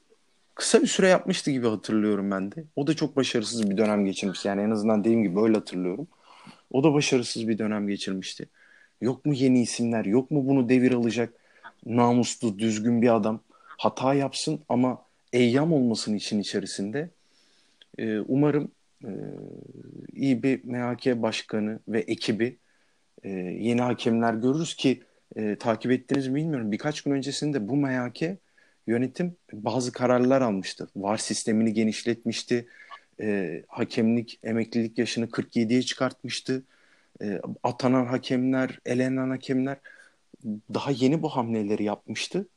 Kısa 0.61 0.83
bir 0.83 0.87
süre 0.87 1.09
yapmıştı 1.09 1.51
gibi 1.51 1.69
hatırlıyorum 1.69 2.31
ben 2.31 2.53
de. 2.53 2.65
O 2.77 2.87
da 2.87 2.97
çok 2.97 3.17
başarısız 3.17 3.71
bir 3.71 3.77
dönem 3.77 4.05
geçirmiş. 4.05 4.45
Yani 4.45 4.63
en 4.63 4.71
azından 4.71 5.05
dediğim 5.05 5.23
gibi 5.23 5.41
öyle 5.41 5.55
hatırlıyorum. 5.55 6.09
O 6.71 6.85
da 6.85 6.95
başarısız 6.95 7.49
bir 7.49 7.59
dönem 7.59 7.89
geçirmişti. 7.89 8.49
Yok 9.01 9.27
mu 9.27 9.35
yeni 9.35 9.63
isimler? 9.63 10.05
Yok 10.05 10.31
mu 10.31 10.47
bunu 10.47 10.69
devir 10.69 10.93
alacak 10.93 11.33
namuslu, 11.87 12.59
düzgün 12.59 13.03
bir 13.03 13.15
adam? 13.15 13.41
hata 13.79 14.15
yapsın 14.15 14.61
ama 14.69 15.03
eyyam 15.33 15.73
olmasın 15.73 16.15
için 16.15 16.41
içerisinde. 16.41 17.11
E, 17.99 18.21
umarım 18.21 18.71
e, 19.05 19.11
iyi 20.13 20.43
bir 20.43 20.65
MHK 20.65 21.23
başkanı 21.23 21.81
ve 21.89 22.01
ekibi 22.01 22.59
e, 23.23 23.29
yeni 23.61 23.83
hakemler 23.83 24.35
görürüz 24.35 24.75
ki 24.75 25.03
e, 25.37 25.57
takip 25.57 25.93
ettiniz 25.93 26.29
mi 26.29 26.35
bilmiyorum. 26.35 26.73
Birkaç 26.73 27.03
gün 27.03 27.13
öncesinde 27.13 27.69
bu 27.69 27.77
MHK 27.77 28.23
yönetim 28.87 29.37
bazı 29.53 29.93
kararlar 29.93 30.41
almıştı. 30.41 30.89
VAR 30.97 31.17
sistemini 31.17 31.73
genişletmişti. 31.73 32.69
E, 33.21 33.63
hakemlik, 33.69 34.41
emeklilik 34.43 34.99
yaşını 34.99 35.31
47'ye 35.31 35.83
çıkartmıştı. 35.83 36.63
E, 37.23 37.41
atanan 37.63 38.07
hakemler, 38.07 38.79
elenen 38.87 39.31
hakemler 39.31 39.77
daha 40.75 40.91
yeni 40.91 41.23
bu 41.23 41.29
hamleleri 41.29 41.85
yapmıştı. 41.85 42.49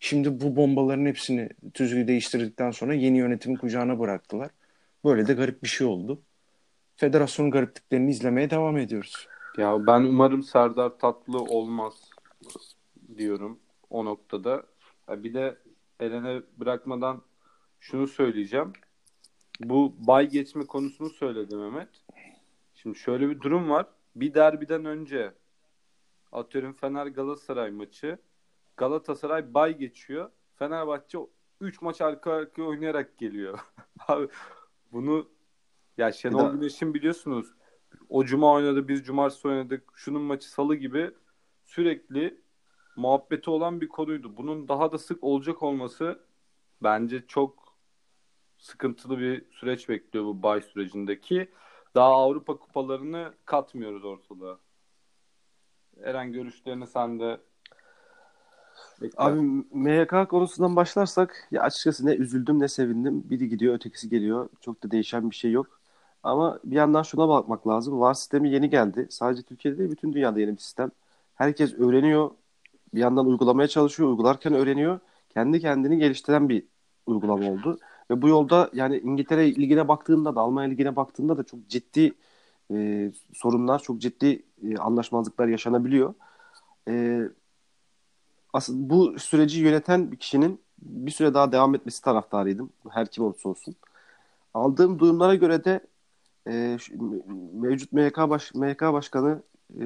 Şimdi 0.00 0.40
bu 0.40 0.56
bombaların 0.56 1.06
hepsini 1.06 1.48
tüzüğü 1.74 2.08
değiştirdikten 2.08 2.70
sonra 2.70 2.94
yeni 2.94 3.18
yönetimin 3.18 3.56
kucağına 3.56 3.98
bıraktılar. 3.98 4.50
Böyle 5.04 5.26
de 5.26 5.32
garip 5.32 5.62
bir 5.62 5.68
şey 5.68 5.86
oldu. 5.86 6.22
Federasyonun 6.96 7.50
garipliklerini 7.50 8.10
izlemeye 8.10 8.50
devam 8.50 8.76
ediyoruz. 8.76 9.28
Ya 9.58 9.86
ben 9.86 10.00
umarım 10.00 10.42
Serdar 10.42 10.98
Tatlı 10.98 11.38
olmaz 11.38 11.94
diyorum 13.16 13.58
o 13.90 14.04
noktada. 14.04 14.62
Bir 15.16 15.34
de 15.34 15.58
Eren'e 16.00 16.42
bırakmadan 16.56 17.22
şunu 17.80 18.06
söyleyeceğim. 18.06 18.72
Bu 19.60 19.94
bay 19.98 20.28
geçme 20.28 20.66
konusunu 20.66 21.10
söyledi 21.10 21.56
Mehmet. 21.56 21.88
Şimdi 22.74 22.98
şöyle 22.98 23.28
bir 23.30 23.40
durum 23.40 23.70
var. 23.70 23.86
Bir 24.16 24.34
derbiden 24.34 24.84
önce 24.84 25.34
atıyorum 26.32 26.72
Fener 26.72 27.06
Galatasaray 27.06 27.70
maçı 27.70 28.18
Galatasaray 28.76 29.54
bay 29.54 29.78
geçiyor. 29.78 30.30
Fenerbahçe 30.54 31.18
3 31.60 31.82
maç 31.82 32.00
arka 32.00 32.32
arkaya 32.32 32.62
oynayarak 32.62 33.18
geliyor. 33.18 33.58
Abi 34.08 34.28
bunu 34.92 35.28
ya 35.98 36.12
Şenol 36.12 36.52
Güneş'in 36.52 36.94
biliyorsunuz 36.94 37.54
o 38.08 38.24
cuma 38.24 38.52
oynadı 38.52 38.88
biz 38.88 39.04
cumartesi 39.04 39.48
oynadık 39.48 39.92
şunun 39.94 40.22
maçı 40.22 40.50
salı 40.50 40.76
gibi 40.76 41.10
sürekli 41.64 42.41
muhabbeti 42.96 43.50
olan 43.50 43.80
bir 43.80 43.88
konuydu. 43.88 44.36
Bunun 44.36 44.68
daha 44.68 44.92
da 44.92 44.98
sık 44.98 45.24
olacak 45.24 45.62
olması 45.62 46.20
bence 46.82 47.26
çok 47.26 47.74
sıkıntılı 48.58 49.18
bir 49.18 49.44
süreç 49.50 49.88
bekliyor 49.88 50.24
bu 50.24 50.42
bay 50.42 50.60
sürecindeki. 50.60 51.48
Daha 51.94 52.08
Avrupa 52.08 52.56
kupalarını 52.56 53.34
katmıyoruz 53.44 54.04
ortalığa. 54.04 54.58
Eren 56.02 56.32
görüşlerini 56.32 56.86
sen 56.86 57.20
de 57.20 57.40
Bekle. 59.02 59.22
Abi 59.22 59.40
MHK 59.72 60.28
konusundan 60.30 60.76
başlarsak 60.76 61.48
ya 61.50 61.62
açıkçası 61.62 62.06
ne 62.06 62.14
üzüldüm 62.14 62.60
ne 62.60 62.68
sevindim. 62.68 63.24
Biri 63.30 63.48
gidiyor 63.48 63.74
ötekisi 63.74 64.08
geliyor. 64.08 64.48
Çok 64.60 64.82
da 64.82 64.90
değişen 64.90 65.30
bir 65.30 65.36
şey 65.36 65.52
yok. 65.52 65.80
Ama 66.22 66.58
bir 66.64 66.76
yandan 66.76 67.02
şuna 67.02 67.28
bakmak 67.28 67.68
lazım. 67.68 68.00
VAR 68.00 68.14
sistemi 68.14 68.50
yeni 68.50 68.70
geldi. 68.70 69.06
Sadece 69.10 69.42
Türkiye'de 69.42 69.78
değil 69.78 69.90
bütün 69.90 70.12
dünyada 70.12 70.40
yeni 70.40 70.52
bir 70.52 70.60
sistem. 70.60 70.90
Herkes 71.34 71.74
öğreniyor. 71.74 72.30
Bir 72.94 73.00
yandan 73.00 73.26
uygulamaya 73.26 73.68
çalışıyor. 73.68 74.08
Uygularken 74.08 74.54
öğreniyor. 74.54 75.00
Kendi 75.34 75.60
kendini 75.60 75.98
geliştiren 75.98 76.48
bir 76.48 76.64
uygulama 77.06 77.50
oldu. 77.50 77.78
Ve 78.10 78.22
bu 78.22 78.28
yolda 78.28 78.70
yani 78.72 78.98
İngiltere 78.98 79.46
ligine 79.56 79.88
baktığında 79.88 80.36
da 80.36 80.40
Almanya 80.40 80.68
ligine 80.68 80.96
baktığında 80.96 81.36
da 81.36 81.42
çok 81.42 81.68
ciddi 81.68 82.14
e, 82.72 83.12
sorunlar, 83.34 83.78
çok 83.78 84.00
ciddi 84.00 84.42
e, 84.62 84.76
anlaşmazlıklar 84.76 85.48
yaşanabiliyor. 85.48 86.14
E, 86.88 87.22
aslında 88.52 88.90
bu 88.90 89.18
süreci 89.18 89.60
yöneten 89.60 90.12
bir 90.12 90.16
kişinin 90.16 90.60
bir 90.82 91.10
süre 91.10 91.34
daha 91.34 91.52
devam 91.52 91.74
etmesi 91.74 92.02
taraftarıydım. 92.02 92.70
Her 92.90 93.06
kim 93.06 93.24
olursa 93.24 93.48
olsun. 93.48 93.74
Aldığım 94.54 94.98
duyumlara 94.98 95.34
göre 95.34 95.64
de 95.64 95.80
e, 96.48 96.78
mevcut 97.52 97.92
MHK, 97.92 98.18
baş, 98.18 98.54
MHK 98.54 98.82
Başkanı 98.82 99.42
e, 99.80 99.84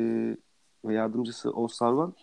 ve 0.85 0.95
yardımcısı 0.95 1.51
Oğuz 1.51 1.75
Sarvan 1.75 2.15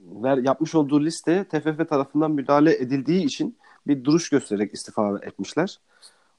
ver, 0.00 0.36
yapmış 0.36 0.74
olduğu 0.74 1.04
liste 1.04 1.44
TFF 1.44 1.88
tarafından 1.88 2.30
müdahale 2.30 2.76
edildiği 2.76 3.24
için 3.24 3.56
bir 3.86 4.04
duruş 4.04 4.28
göstererek 4.28 4.74
istifa 4.74 5.18
etmişler. 5.18 5.80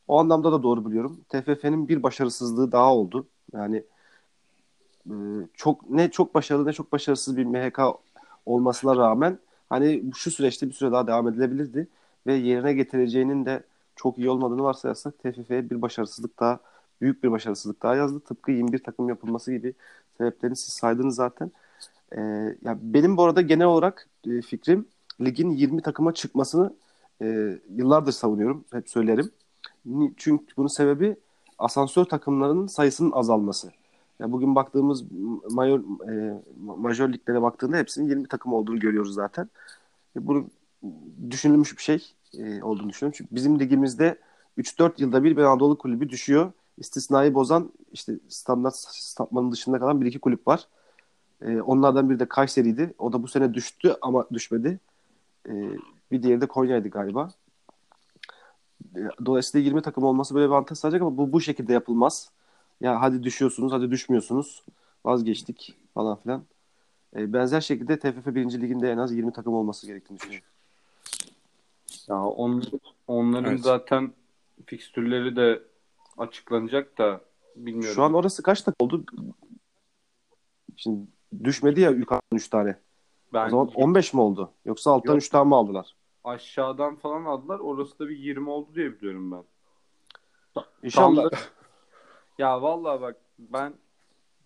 O 0.08 0.20
anlamda 0.20 0.52
da 0.52 0.64
doğru 0.64 0.90
biliyorum. 0.90 1.20
TFF'nin 1.30 1.88
bir 1.88 2.04
başarısızlığı 2.04 2.72
daha 2.72 2.96
oldu. 2.96 3.28
Yani 3.54 3.84
e, 5.06 5.14
çok 5.54 5.90
ne 5.90 6.12
çok 6.12 6.36
başarılı 6.36 6.66
ne 6.68 6.74
çok 6.74 6.92
başarısız 6.92 7.38
bir 7.38 7.46
MHK 7.46 7.80
olmasına 8.46 8.96
rağmen 8.96 9.40
hani 9.70 10.04
şu 10.16 10.32
süreçte 10.32 10.68
bir 10.68 10.74
süre 10.74 10.92
daha 10.92 11.08
devam 11.08 11.28
edilebilirdi 11.28 11.88
ve 12.28 12.34
yerine 12.34 12.74
getireceğinin 12.74 13.46
de 13.46 13.64
çok 13.96 14.18
iyi 14.18 14.30
olmadığını 14.30 14.64
varsayarsak 14.64 15.20
TFF'ye 15.20 15.70
bir 15.70 15.82
başarısızlık 15.82 16.40
daha 16.40 16.60
büyük 17.02 17.24
bir 17.24 17.32
başarısızlık 17.32 17.84
daha 17.84 17.96
yazdı. 17.96 18.20
Tıpkı 18.20 18.52
21 18.52 18.80
takım 18.80 19.10
yapılması 19.10 19.52
gibi 19.52 19.74
sebeplerini 20.18 20.56
siz 20.56 20.74
saydınız 20.74 21.16
zaten. 21.16 21.52
Ee, 22.12 22.20
yani 22.62 22.80
benim 22.82 23.18
bu 23.18 23.24
arada 23.24 23.42
genel 23.42 23.66
olarak 23.66 24.10
e, 24.28 24.42
fikrim 24.42 24.86
ligin 25.22 25.50
20 25.52 25.82
takıma 25.82 26.14
çıkmasını 26.14 26.76
e, 27.22 27.60
yıllardır 27.70 28.12
savunuyorum. 28.12 28.66
Hep 28.74 28.90
söylerim. 28.90 29.32
Çünkü 30.18 30.58
bunun 30.58 30.68
sebebi 30.68 31.16
asansör 31.58 32.06
takımlarının 32.06 32.68
sayısının 32.68 33.12
azalması. 33.12 33.72
Yani 34.20 34.32
bugün 34.32 34.56
baktığımız 34.56 35.04
major, 35.52 35.80
e, 36.10 36.44
major 36.58 37.10
liglere 37.10 37.42
baktığında 37.42 37.78
hepsinin 37.78 38.10
20 38.10 38.28
takım 38.28 38.54
olduğunu 38.54 38.80
görüyoruz 38.80 39.14
zaten. 39.14 39.50
E, 40.16 40.28
bunu 40.28 40.48
düşünülmüş 41.32 41.78
bir 41.78 41.84
şey 41.84 42.14
e, 42.38 42.64
olduğunu 42.64 42.90
düşünüyorum. 42.90 43.16
Çünkü 43.18 43.36
bizim 43.36 43.60
ligimizde 43.60 44.20
3-4 44.58 45.02
yılda 45.02 45.24
bir 45.24 45.38
bir 45.38 45.42
Anadolu 45.42 45.78
kulübü 45.78 46.10
düşüyor. 46.10 46.52
İstisnayı 46.78 47.34
bozan 47.34 47.72
işte 47.92 48.14
standart 48.30 48.76
statmanın 48.76 49.52
dışında 49.52 49.80
kalan 49.80 50.02
bir 50.02 50.06
iki 50.06 50.20
kulüp 50.20 50.48
var. 50.48 50.68
E, 51.42 51.62
onlardan 51.62 52.10
biri 52.10 52.20
de 52.20 52.26
Kayseri'ydi. 52.26 52.94
O 52.98 53.14
da 53.14 53.24
bu 53.24 53.28
sene 53.28 53.54
düştü 53.54 53.96
ama 54.02 54.28
düşmedi. 54.34 54.80
E, 55.50 55.54
bir 56.12 56.24
diğeri 56.24 56.42
de 56.42 56.46
Konya'ydı 56.46 56.90
galiba. 56.90 57.30
E, 58.96 59.02
dolayısıyla 59.26 59.66
20 59.66 59.82
takım 59.82 60.04
olması 60.04 60.36
böyle 60.36 60.46
bir 60.46 60.52
avantaj 60.52 60.78
sağlayacak 60.78 61.02
ama 61.02 61.18
bu 61.18 61.34
bu 61.34 61.42
şekilde 61.42 61.74
yapılmaz. 61.74 62.32
Ya 62.82 63.02
hadi 63.02 63.24
düşüyorsunuz, 63.24 63.72
hadi 63.72 63.92
düşmüyorsunuz. 63.92 64.64
Vazgeçtik 65.06 65.78
falan 65.94 66.18
filan. 66.22 66.44
E, 67.16 67.34
benzer 67.34 67.62
şekilde 67.62 68.00
TFF 68.00 68.36
1. 68.36 68.62
Liginde 68.62 68.92
en 68.92 68.98
az 68.98 69.14
20 69.14 69.34
takım 69.34 69.54
olması 69.54 69.88
gerektiğini 69.88 70.20
düşünüyorum. 70.20 70.48
Ya 72.08 72.24
on, 72.24 72.64
onların 73.08 73.52
evet. 73.52 73.64
zaten 73.64 74.14
fikstürleri 74.66 75.36
de 75.36 75.64
açıklanacak 76.18 76.98
da 76.98 77.22
bilmiyorum. 77.56 77.96
Şu 77.96 78.04
an 78.04 78.14
orası 78.14 78.44
kaç 78.44 78.62
takım 78.62 78.86
oldu? 78.88 79.06
Şimdi 80.76 81.08
düşmedi 81.44 81.82
ya 81.82 81.90
yukarıdan 81.90 82.22
3 82.36 82.50
tane. 82.50 82.80
Ben 83.34 83.48
o 83.48 83.50
zaman 83.50 83.68
15 83.68 84.14
mi 84.14 84.22
oldu? 84.22 84.52
Yoksa 84.66 84.92
alttan 84.92 85.14
Yok. 85.14 85.22
3 85.22 85.30
tane 85.30 85.48
mi 85.48 85.56
aldılar? 85.56 85.96
Aşağıdan 86.24 86.96
falan 86.96 87.26
aldılar. 87.26 87.60
Orası 87.60 88.00
da 88.00 88.10
bir 88.10 88.18
20 88.18 88.50
oldu 88.50 88.76
diye 88.76 88.92
biliyorum 88.92 89.32
ben. 89.32 89.44
İnşallah. 90.84 91.30
Ya 92.38 92.62
vallahi 92.62 93.02
bak 93.02 93.16
ben 93.40 93.74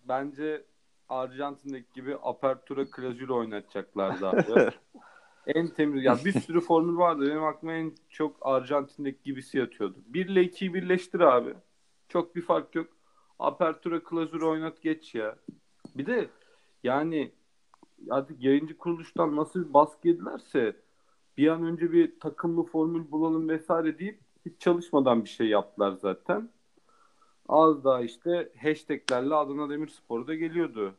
bence 0.04 0.64
Arjantin'deki 1.08 1.92
gibi 1.94 2.16
Apertura 2.22 2.90
Klazül 2.90 3.28
oynatacaklardı 3.28 4.28
abi. 4.28 4.70
en 5.46 5.68
temiz 5.68 6.04
ya 6.04 6.18
bir 6.24 6.40
sürü 6.40 6.60
formül 6.60 6.98
vardı. 6.98 7.26
Benim 7.30 7.44
aklıma 7.44 7.72
en 7.72 7.92
çok 8.08 8.36
Arjantin'deki 8.40 9.18
gibisi 9.24 9.58
yatıyordu. 9.58 9.98
1 10.06 10.26
ile 10.26 10.42
2'yi 10.42 10.74
birleştir 10.74 11.20
abi. 11.20 11.54
Çok 12.08 12.36
bir 12.36 12.42
fark 12.42 12.74
yok. 12.74 12.86
Apertura 13.38 14.04
Klazül 14.04 14.42
oynat 14.42 14.82
geç 14.82 15.14
ya. 15.14 15.36
Bir 15.94 16.06
de 16.06 16.28
yani 16.84 17.32
artık 18.10 18.42
yayıncı 18.42 18.78
kuruluştan 18.78 19.36
nasıl 19.36 19.68
bir 19.68 19.74
baskı 19.74 20.08
yedilerse 20.08 20.76
bir 21.36 21.48
an 21.48 21.64
önce 21.64 21.92
bir 21.92 22.20
takımlı 22.20 22.62
formül 22.62 23.10
bulalım 23.10 23.48
vesaire 23.48 23.98
deyip 23.98 24.20
hiç 24.46 24.60
çalışmadan 24.60 25.24
bir 25.24 25.28
şey 25.28 25.46
yaptılar 25.46 25.92
zaten. 25.92 26.48
Az 27.48 27.84
daha 27.84 28.00
işte 28.00 28.52
hashtaglerle 28.62 29.34
Adana 29.34 29.70
Demirspor 29.70 30.26
da 30.26 30.34
geliyordu. 30.34 30.94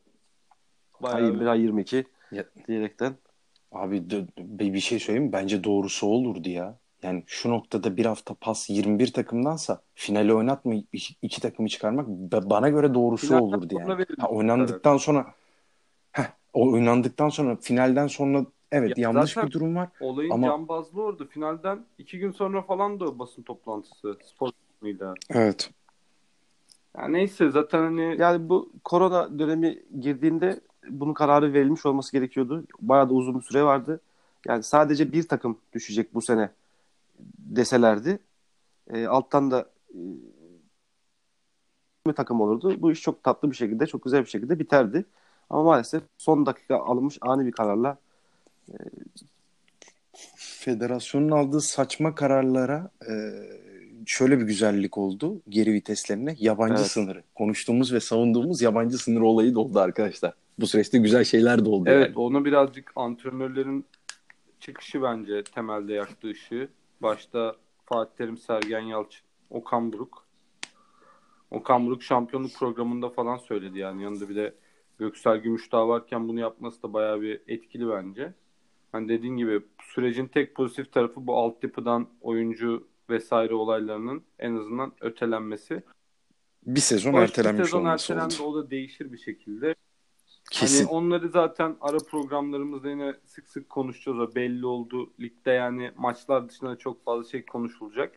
Bayağı 1.01 1.25
21 1.25 1.45
ay 1.45 1.61
22 1.61 2.05
ya, 2.31 2.45
diyerekten. 2.67 3.15
Abi 3.71 4.03
bir 4.49 4.79
şey 4.79 4.99
söyleyeyim 4.99 5.27
mi? 5.27 5.33
Bence 5.33 5.63
doğrusu 5.63 6.07
olurdu 6.07 6.49
ya. 6.49 6.77
Yani 7.03 7.23
şu 7.27 7.49
noktada 7.49 7.97
bir 7.97 8.05
hafta 8.05 8.33
pas 8.33 8.69
21 8.69 9.13
takımdansa 9.13 9.81
finali 9.93 10.33
oynatma 10.33 10.73
iki, 10.73 11.15
iki 11.21 11.41
takımı 11.41 11.67
çıkarmak 11.67 12.07
bana 12.49 12.69
göre 12.69 12.93
doğrusu 12.93 13.27
Finalden 13.27 13.43
olurdu 13.43 13.75
yani. 13.79 14.05
Ha, 14.19 14.27
oynandıktan 14.27 14.93
evet. 14.93 15.01
sonra 15.01 15.33
heh, 16.55 16.61
oynandıktan 16.61 17.29
sonra 17.29 17.55
finalden 17.55 18.07
sonra 18.07 18.45
evet 18.71 18.97
ya 18.97 19.01
yanlış 19.03 19.37
bir 19.37 19.51
durum 19.51 19.75
var. 19.75 19.89
Olayın 19.99 20.31
ama... 20.31 20.47
cambazlığı 20.47 21.03
orada. 21.03 21.25
Finalden 21.25 21.85
iki 21.97 22.19
gün 22.19 22.31
sonra 22.31 22.61
falan 22.61 22.99
da 22.99 23.19
basın 23.19 23.41
toplantısı 23.41 24.17
spor 24.25 24.49
mıydı? 24.81 25.13
Evet. 25.29 25.71
Ya 26.97 27.07
neyse 27.07 27.49
zaten 27.49 27.79
hani 27.79 28.15
yani 28.19 28.49
bu 28.49 28.71
korona 28.83 29.39
dönemi 29.39 29.83
girdiğinde 30.01 30.59
bunun 30.89 31.13
kararı 31.13 31.53
verilmiş 31.53 31.85
olması 31.85 32.11
gerekiyordu. 32.11 32.63
Bayağı 32.81 33.09
da 33.09 33.13
uzun 33.13 33.39
bir 33.39 33.45
süre 33.45 33.63
vardı. 33.63 34.01
Yani 34.47 34.63
sadece 34.63 35.11
bir 35.11 35.27
takım 35.27 35.57
düşecek 35.73 36.13
bu 36.13 36.21
sene 36.21 36.49
deselerdi 37.37 38.19
e, 38.89 39.07
alttan 39.07 39.51
da 39.51 39.69
e, 42.07 42.13
takım 42.13 42.41
olurdu. 42.41 42.81
Bu 42.81 42.91
iş 42.91 43.01
çok 43.01 43.23
tatlı 43.23 43.51
bir 43.51 43.55
şekilde, 43.55 43.85
çok 43.85 44.03
güzel 44.03 44.21
bir 44.21 44.29
şekilde 44.29 44.59
biterdi. 44.59 45.05
Ama 45.49 45.63
maalesef 45.63 46.03
son 46.17 46.45
dakika 46.45 46.77
alınmış 46.77 47.17
ani 47.21 47.45
bir 47.45 47.51
kararla 47.51 47.97
e, 48.69 48.75
federasyonun 50.35 51.31
aldığı 51.31 51.61
saçma 51.61 52.15
kararlara 52.15 52.91
e, 53.01 53.13
şöyle 54.05 54.39
bir 54.39 54.45
güzellik 54.45 54.97
oldu 54.97 55.41
geri 55.49 55.73
viteslerine. 55.73 56.35
Yabancı 56.39 56.73
evet. 56.73 56.91
sınırı. 56.91 57.23
Konuştuğumuz 57.35 57.93
ve 57.93 57.99
savunduğumuz 57.99 58.61
yabancı 58.61 58.97
sınırı 58.97 59.25
olayı 59.25 59.55
da 59.55 59.59
oldu 59.59 59.79
arkadaşlar. 59.79 60.33
Bu 60.59 60.67
süreçte 60.67 60.97
güzel 60.97 61.23
şeyler 61.23 61.65
de 61.65 61.69
oldu. 61.69 61.89
Evet 61.89 62.07
yani. 62.07 62.17
onu 62.17 62.45
birazcık 62.45 62.91
antrenörlerin 62.95 63.85
çıkışı 64.59 65.01
bence 65.01 65.43
temelde 65.43 65.93
yaktığı 65.93 66.29
ışığı. 66.29 66.69
Başta 67.01 67.55
Fatih 67.85 68.17
Terim, 68.17 68.37
Sergen 68.37 68.79
Yalçın, 68.79 69.25
Okan 69.49 69.93
Buruk. 69.93 70.25
Okan 71.51 71.85
Buruk 71.85 72.03
şampiyonluk 72.03 72.53
programında 72.53 73.09
falan 73.09 73.37
söyledi 73.37 73.79
yani. 73.79 74.03
Yanında 74.03 74.29
bir 74.29 74.35
de 74.35 74.53
Göksel 75.03 75.37
Gümüşdağ 75.37 75.87
varken 75.87 76.27
bunu 76.27 76.39
yapması 76.39 76.83
da 76.83 76.93
bayağı 76.93 77.21
bir 77.21 77.41
etkili 77.47 77.89
bence. 77.89 78.33
Hani 78.91 79.09
dediğin 79.09 79.37
gibi 79.37 79.61
sürecin 79.81 80.27
tek 80.27 80.55
pozitif 80.55 80.93
tarafı 80.93 81.27
bu 81.27 81.37
altyapıdan 81.37 82.07
oyuncu 82.21 82.87
vesaire 83.09 83.53
olaylarının 83.53 84.23
en 84.39 84.55
azından 84.55 84.93
ötelenmesi. 85.01 85.83
Bir 86.65 86.79
sezon 86.79 87.13
Başka 87.13 87.23
ertelenmiş 87.23 87.65
sezon 87.65 87.85
ertelendi 87.85 88.41
o 88.41 88.55
da 88.55 88.69
değişir 88.69 89.11
bir 89.11 89.17
şekilde. 89.17 89.75
Kesin. 90.51 90.85
Hani 90.85 90.95
onları 90.95 91.29
zaten 91.29 91.77
ara 91.81 91.97
programlarımızda 91.97 92.89
yine 92.89 93.15
sık 93.25 93.49
sık 93.49 93.69
konuşacağız. 93.69 94.19
O 94.19 94.35
belli 94.35 94.65
oldu. 94.65 95.13
Ligde 95.19 95.51
yani 95.51 95.91
maçlar 95.97 96.49
dışında 96.49 96.77
çok 96.77 97.05
fazla 97.05 97.29
şey 97.29 97.45
konuşulacak. 97.45 98.15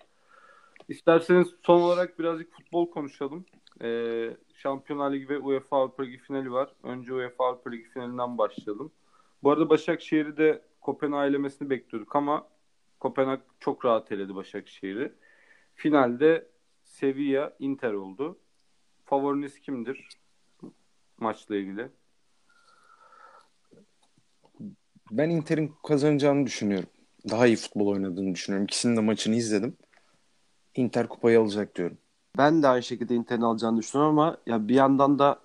İsterseniz 0.89 1.49
son 1.63 1.81
olarak 1.81 2.19
birazcık 2.19 2.53
futbol 2.53 2.91
konuşalım. 2.91 3.45
Ee, 3.83 4.37
Şampiyonlar 4.55 5.13
Ligi 5.13 5.29
ve 5.29 5.39
UEFA 5.39 5.77
Avrupa 5.77 6.03
Ligi 6.03 6.19
finali 6.19 6.53
var. 6.53 6.75
Önce 6.83 7.15
UEFA 7.15 7.45
Avrupa 7.45 7.71
Ligi 7.71 7.85
finalinden 7.85 8.39
başlayalım. 8.39 8.93
Bu 9.43 9.51
arada 9.51 9.69
Başakşehir'i 9.69 10.37
de 10.37 10.63
Kopenhag 10.81 11.29
elemesini 11.29 11.71
bekliyorduk 11.71 12.17
ama 12.17 12.49
Kopenhag 13.01 13.41
çok 13.61 13.85
rahat 13.85 14.13
eledi 14.13 14.35
Başakşehir'i. 14.35 15.13
Finalde 15.75 16.49
Sevilla 16.83 17.57
Inter 17.59 17.93
oldu. 17.93 18.39
Favoriniz 19.05 19.61
kimdir 19.61 20.09
maçla 21.19 21.57
ilgili? 21.57 21.89
Ben 25.11 25.31
Inter'in 25.31 25.75
kazanacağını 25.89 26.47
düşünüyorum. 26.47 26.89
Daha 27.31 27.47
iyi 27.47 27.57
futbol 27.57 27.87
oynadığını 27.87 28.35
düşünüyorum. 28.35 28.65
İkisinin 28.65 28.97
de 28.97 29.01
maçını 29.01 29.35
izledim. 29.35 29.77
Inter 30.75 31.09
kupayı 31.09 31.41
alacak 31.41 31.77
diyorum. 31.77 31.99
Ben 32.39 32.63
de 32.63 32.69
aynı 32.69 32.83
şekilde 32.83 33.15
Inter'in 33.15 33.43
alacağını 33.43 33.79
düşünüyorum 33.79 34.19
ama 34.19 34.37
ya 34.47 34.69
bir 34.69 34.75
yandan 34.75 35.19
da 35.19 35.41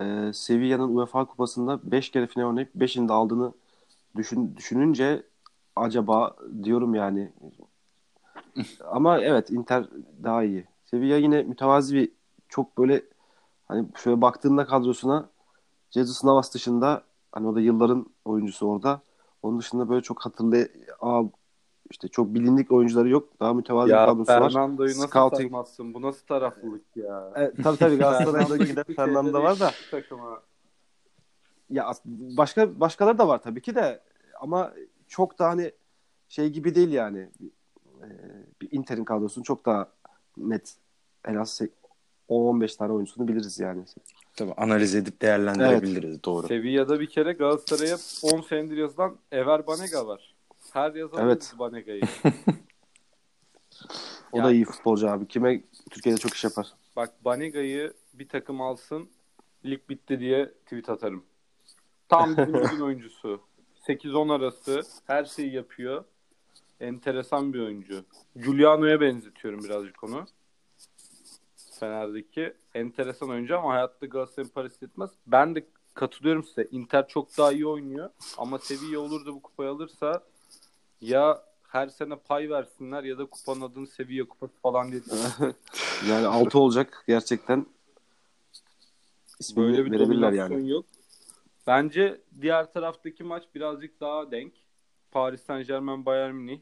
e, 0.00 0.32
Sevilla'nın 0.34 0.96
UEFA 0.96 1.24
kupasında 1.24 1.80
5 1.82 2.10
kere 2.10 2.26
final 2.26 2.44
oynayıp 2.46 2.74
5'ini 2.74 3.08
de 3.08 3.12
aldığını 3.12 3.52
düşün, 4.16 4.56
düşününce 4.56 5.22
acaba 5.76 6.36
diyorum 6.62 6.94
yani. 6.94 7.32
ama 8.90 9.20
evet 9.20 9.50
Inter 9.50 9.86
daha 10.24 10.44
iyi. 10.44 10.64
Sevilla 10.84 11.16
yine 11.16 11.42
mütevazi 11.42 11.94
bir 11.96 12.12
çok 12.48 12.78
böyle 12.78 13.02
hani 13.68 13.86
şöyle 13.96 14.20
baktığında 14.20 14.66
kadrosuna 14.66 15.28
Jesus 15.90 16.24
Navas 16.24 16.54
dışında 16.54 17.02
Hani 17.32 17.48
o 17.48 17.54
da 17.54 17.60
yılların 17.60 18.06
oyuncusu 18.24 18.66
orada. 18.68 19.00
Onun 19.42 19.58
dışında 19.58 19.88
böyle 19.88 20.02
çok 20.02 20.26
hatırlay 20.26 20.68
işte 21.90 22.08
çok 22.08 22.34
bilindik 22.34 22.72
oyuncuları 22.72 23.08
yok. 23.08 23.28
Daha 23.40 23.54
mütevazı 23.54 23.88
bir 23.88 23.96
kadrosu 23.96 24.32
var. 24.32 24.52
Fernando'yu 24.52 24.88
nasıl 24.88 25.06
Scouting... 25.06 25.40
saymazsın? 25.40 25.94
Bu 25.94 26.02
nasıl 26.02 26.26
taraflılık 26.26 26.84
ya? 26.96 27.32
E, 27.36 27.62
tabii 27.62 27.76
tabii 27.76 27.96
Galatasaray'da 27.98 28.64
giden 28.64 28.84
Fernando 28.96 29.42
var 29.42 29.60
da. 29.60 29.70
Takıma. 29.90 30.42
Ya 31.70 31.92
başka 32.06 32.80
başkaları 32.80 33.18
da 33.18 33.28
var 33.28 33.42
tabii 33.42 33.62
ki 33.62 33.74
de 33.74 34.00
ama 34.40 34.72
çok 35.08 35.38
da 35.38 35.48
hani 35.48 35.72
şey 36.28 36.50
gibi 36.50 36.74
değil 36.74 36.92
yani. 36.92 37.28
E, 38.02 38.08
bir 38.60 38.68
Inter'in 38.72 39.04
kadrosunun 39.04 39.44
çok 39.44 39.66
daha 39.66 39.88
net 40.36 40.74
en 41.24 41.34
az 41.34 41.60
10-15 42.28 42.76
tane 42.76 42.92
oyuncusunu 42.92 43.28
biliriz 43.28 43.60
yani. 43.60 43.84
Tabii 44.36 44.52
analiz 44.52 44.94
edip 44.94 45.22
değerlendirebiliriz 45.22 46.10
evet. 46.10 46.24
doğru. 46.24 46.46
Sevilla'da 46.46 47.00
bir 47.00 47.08
kere 47.08 47.32
Galatasaray'a 47.32 47.96
10 48.22 48.40
senedir 48.40 48.76
yazılan 48.76 49.16
Ever 49.32 49.66
Banega 49.66 50.06
var. 50.06 50.31
Her 50.72 50.94
yazan 50.94 51.24
evet. 51.24 51.54
Banega'yı. 51.58 52.02
o 54.32 54.38
yani, 54.38 54.46
da 54.46 54.52
iyi 54.52 54.64
futbolcu 54.64 55.10
abi. 55.10 55.28
Kime 55.28 55.62
Türkiye'de 55.90 56.18
çok 56.18 56.34
iş 56.34 56.44
yapar. 56.44 56.66
Bak 56.96 57.24
Banega'yı 57.24 57.92
bir 58.14 58.28
takım 58.28 58.60
alsın 58.60 59.10
lig 59.64 59.88
bitti 59.88 60.20
diye 60.20 60.46
tweet 60.46 60.88
atarım. 60.88 61.24
Tam 62.08 62.36
bir 62.36 62.80
oyuncusu. 62.80 63.40
8-10 63.86 64.32
arası 64.32 64.82
her 65.06 65.24
şeyi 65.24 65.52
yapıyor. 65.52 66.04
Enteresan 66.80 67.52
bir 67.52 67.60
oyuncu. 67.60 68.04
Giuliano'ya 68.36 69.00
benzetiyorum 69.00 69.64
birazcık 69.64 70.04
onu. 70.04 70.26
Fener'deki 71.80 72.54
enteresan 72.74 73.30
oyuncu 73.30 73.58
ama 73.58 73.72
hayatta 73.72 74.06
Galatasaray'ın 74.06 74.52
parası 74.52 74.84
etmez. 74.84 75.10
Ben 75.26 75.54
de 75.54 75.66
katılıyorum 75.94 76.44
size. 76.44 76.68
Inter 76.70 77.08
çok 77.08 77.38
daha 77.38 77.52
iyi 77.52 77.66
oynuyor 77.66 78.10
ama 78.38 78.58
seviye 78.58 78.98
olur 78.98 79.26
da 79.26 79.34
bu 79.34 79.42
kupayı 79.42 79.70
alırsa 79.70 80.22
ya 81.02 81.42
her 81.68 81.88
sene 81.88 82.16
pay 82.16 82.50
versinler 82.50 83.04
ya 83.04 83.18
da 83.18 83.26
kupanın 83.26 83.60
adını 83.60 83.86
seviye 83.86 84.24
kupası 84.24 84.54
falan 84.62 84.92
diye. 84.92 85.02
yani 86.08 86.26
altı 86.26 86.58
olacak 86.58 87.04
gerçekten. 87.08 87.66
İsmini 89.40 89.66
Böyle 89.66 89.84
bir 89.84 89.98
dominasyon 89.98 90.50
yani. 90.50 90.70
yok. 90.70 90.86
Bence 91.66 92.20
diğer 92.40 92.72
taraftaki 92.72 93.24
maç 93.24 93.44
birazcık 93.54 94.00
daha 94.00 94.30
denk. 94.30 94.52
Paris 95.10 95.42
Saint 95.42 95.68
Germain 95.68 96.06
Bayern 96.06 96.34
Münih. 96.34 96.60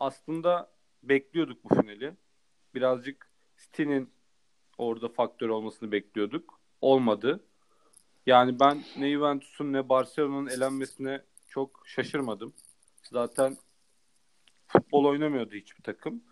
Aslında 0.00 0.70
bekliyorduk 1.02 1.64
bu 1.64 1.68
finali. 1.74 2.16
Birazcık 2.74 3.30
City'nin 3.58 4.10
orada 4.78 5.08
faktör 5.08 5.48
olmasını 5.48 5.92
bekliyorduk. 5.92 6.60
Olmadı. 6.80 7.44
Yani 8.26 8.60
ben 8.60 8.84
ne 8.98 9.10
Juventus'un 9.12 9.72
ne 9.72 9.88
Barcelona'nın 9.88 10.46
elenmesine 10.46 11.22
çok 11.48 11.82
şaşırmadım. 11.84 12.52
Zaten 13.02 13.56
futbol 14.66 15.04
oynamıyordu 15.04 15.54
hiçbir 15.54 15.82
takım. 15.82 16.22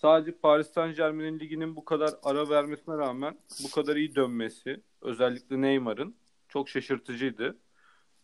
Sadece 0.00 0.32
Paris 0.32 0.72
Saint 0.72 0.96
Germain'in 0.96 1.40
liginin 1.40 1.76
bu 1.76 1.84
kadar 1.84 2.10
ara 2.22 2.48
vermesine 2.48 2.96
rağmen 2.98 3.38
bu 3.64 3.70
kadar 3.70 3.96
iyi 3.96 4.14
dönmesi, 4.14 4.82
özellikle 5.00 5.60
Neymar'ın 5.60 6.16
çok 6.48 6.68
şaşırtıcıydı. 6.68 7.58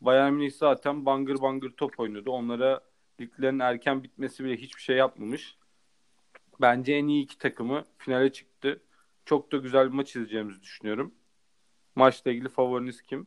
Bayern 0.00 0.32
Münih 0.32 0.52
zaten 0.52 1.06
bangır 1.06 1.40
bangır 1.40 1.70
top 1.70 2.00
oynuyordu. 2.00 2.30
Onlara 2.30 2.80
liglerin 3.20 3.58
erken 3.58 4.02
bitmesi 4.02 4.44
bile 4.44 4.56
hiçbir 4.56 4.82
şey 4.82 4.96
yapmamış. 4.96 5.58
Bence 6.60 6.92
en 6.92 7.08
iyi 7.08 7.24
iki 7.24 7.38
takımı 7.38 7.84
finale 7.98 8.32
çıktı. 8.32 8.82
Çok 9.24 9.52
da 9.52 9.56
güzel 9.56 9.86
bir 9.86 9.94
maç 9.94 10.10
izleyeceğimizi 10.10 10.62
düşünüyorum. 10.62 11.14
Maçla 11.94 12.30
ilgili 12.30 12.48
favoriniz 12.48 13.02
kim? 13.02 13.26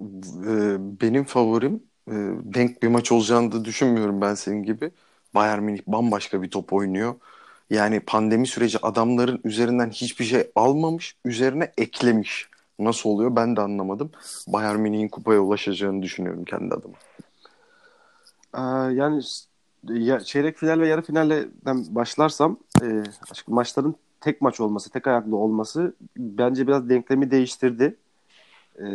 Ee, 0.00 0.76
benim 1.00 1.24
favorim 1.24 1.82
e, 2.08 2.14
denk 2.54 2.82
bir 2.82 2.88
maç 2.88 3.12
olacağını 3.12 3.52
da 3.52 3.64
düşünmüyorum 3.64 4.20
ben 4.20 4.34
senin 4.34 4.62
gibi. 4.62 4.90
Bayern 5.34 5.62
Münih 5.62 5.80
bambaşka 5.86 6.42
bir 6.42 6.50
top 6.50 6.72
oynuyor. 6.72 7.14
Yani 7.70 8.00
pandemi 8.00 8.46
süreci 8.46 8.78
adamların 8.82 9.40
üzerinden 9.44 9.90
hiçbir 9.90 10.24
şey 10.24 10.50
almamış, 10.56 11.16
üzerine 11.24 11.72
eklemiş. 11.78 12.48
Nasıl 12.78 13.10
oluyor 13.10 13.36
ben 13.36 13.56
de 13.56 13.60
anlamadım. 13.60 14.10
Bayern 14.48 14.80
Münih'in 14.80 15.08
kupaya 15.08 15.40
ulaşacağını 15.40 16.02
düşünüyorum 16.02 16.44
kendi 16.44 16.74
adıma. 16.74 16.94
Ee, 18.54 18.94
yani 18.94 19.22
ya, 19.88 20.20
çeyrek 20.20 20.58
final 20.58 20.80
ve 20.80 20.88
yarı 20.88 21.02
finalden 21.02 21.94
başlarsam 21.94 22.58
e, 22.82 23.02
maçların 23.46 23.94
tek 24.20 24.40
maç 24.40 24.60
olması, 24.60 24.90
tek 24.90 25.06
ayaklı 25.06 25.36
olması 25.36 25.94
bence 26.16 26.66
biraz 26.66 26.88
denklemi 26.88 27.30
değiştirdi. 27.30 27.96
E, 28.78 28.86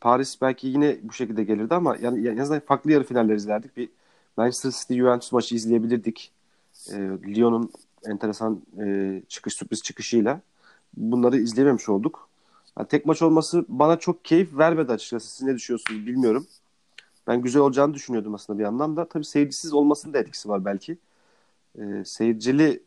Paris 0.00 0.40
belki 0.42 0.68
yine 0.68 0.98
bu 1.02 1.12
şekilde 1.12 1.44
gelirdi 1.44 1.74
ama 1.74 1.96
yani 2.02 2.28
en 2.28 2.36
azından 2.36 2.60
farklı 2.60 2.92
yarı 2.92 3.04
finaller 3.04 3.34
izlerdik. 3.34 3.76
Bir 3.76 3.88
Manchester 4.36 4.70
City 4.70 4.94
Juventus 4.94 5.32
maçı 5.32 5.54
izleyebilirdik. 5.54 6.32
E, 6.92 6.96
Lyon'un 7.36 7.72
enteresan 8.06 8.62
e, 8.80 9.22
çıkış 9.28 9.54
sürpriz 9.54 9.82
çıkışıyla 9.82 10.40
bunları 10.96 11.36
izleyememiş 11.36 11.88
olduk. 11.88 12.28
Yani 12.78 12.88
tek 12.88 13.06
maç 13.06 13.22
olması 13.22 13.64
bana 13.68 13.98
çok 13.98 14.24
keyif 14.24 14.58
vermedi 14.58 14.92
açıkçası. 14.92 15.36
Siz 15.36 15.42
ne 15.42 15.54
düşünüyorsunuz 15.54 16.06
bilmiyorum. 16.06 16.46
Ben 17.26 17.42
güzel 17.42 17.62
olacağını 17.62 17.94
düşünüyordum 17.94 18.34
aslında 18.34 18.58
bir 18.58 18.64
yandan 18.64 18.96
da. 18.96 19.08
Tabii 19.08 19.24
seyircisiz 19.24 19.72
olmasının 19.72 20.14
da 20.14 20.18
etkisi 20.18 20.48
var 20.48 20.64
belki. 20.64 20.98
E, 21.78 22.04
seyircili 22.04 22.82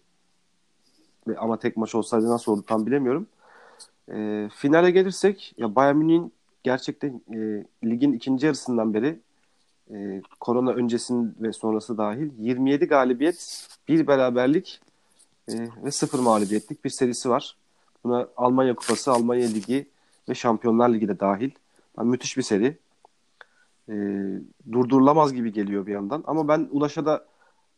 ama 1.37 1.59
tek 1.59 1.77
maç 1.77 1.95
olsaydı 1.95 2.29
nasıl 2.29 2.51
oldu 2.51 2.63
tam 2.67 2.85
bilemiyorum. 2.85 3.27
E, 4.13 4.49
finale 4.55 4.91
gelirsek 4.91 5.53
ya 5.57 5.75
Bayern 5.75 5.95
Münih'in 5.95 6.33
gerçekten 6.63 7.21
e, 7.33 7.65
ligin 7.83 8.13
ikinci 8.13 8.45
yarısından 8.45 8.93
beri 8.93 9.19
e, 9.93 10.21
korona 10.39 10.71
öncesinin 10.71 11.35
ve 11.39 11.53
sonrası 11.53 11.97
dahil 11.97 12.31
27 12.37 12.85
galibiyet, 12.85 13.67
bir 13.87 14.07
beraberlik 14.07 14.81
e, 15.49 15.53
ve 15.83 15.91
sıfır 15.91 16.19
mağlubiyetlik 16.19 16.85
bir 16.85 16.89
serisi 16.89 17.29
var. 17.29 17.57
Buna 18.03 18.27
Almanya 18.37 18.75
Kupası, 18.75 19.11
Almanya 19.11 19.47
Ligi 19.47 19.87
ve 20.29 20.35
Şampiyonlar 20.35 20.89
Ligi 20.89 21.07
de 21.07 21.19
dahil. 21.19 21.51
Yani 21.97 22.09
müthiş 22.09 22.37
bir 22.37 22.41
seri. 22.41 22.77
E, 23.89 23.95
durdurulamaz 24.71 25.33
gibi 25.33 25.53
geliyor 25.53 25.85
bir 25.85 25.93
yandan. 25.93 26.23
Ama 26.27 26.47
ben 26.47 26.67
Ulaş'a 26.71 27.05
da 27.05 27.25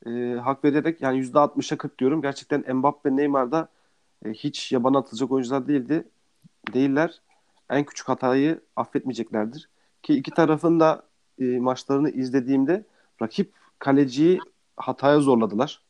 e, 0.05 0.09
hak 0.43 0.63
vererek 0.63 1.01
yani 1.01 1.19
%60'a 1.19 1.77
40 1.77 1.99
diyorum. 1.99 2.21
Gerçekten 2.21 2.75
Mbappe, 2.75 3.15
Neymar 3.15 3.51
da 3.51 3.67
e, 4.25 4.29
hiç 4.29 4.71
yabana 4.71 4.97
atılacak 4.97 5.31
oyuncular 5.31 5.67
değildi. 5.67 6.07
Değiller. 6.73 7.21
En 7.73 7.85
küçük 7.85 8.09
hatayı 8.09 8.61
affetmeyeceklerdir. 8.75 9.69
Ki 10.03 10.13
iki 10.13 10.31
tarafın 10.31 10.79
da 10.79 11.03
e, 11.39 11.45
maçlarını 11.59 12.09
izlediğimde 12.09 12.85
rakip 13.21 13.53
kaleciyi 13.79 14.39
hataya 14.77 15.19
zorladılar. 15.19 15.81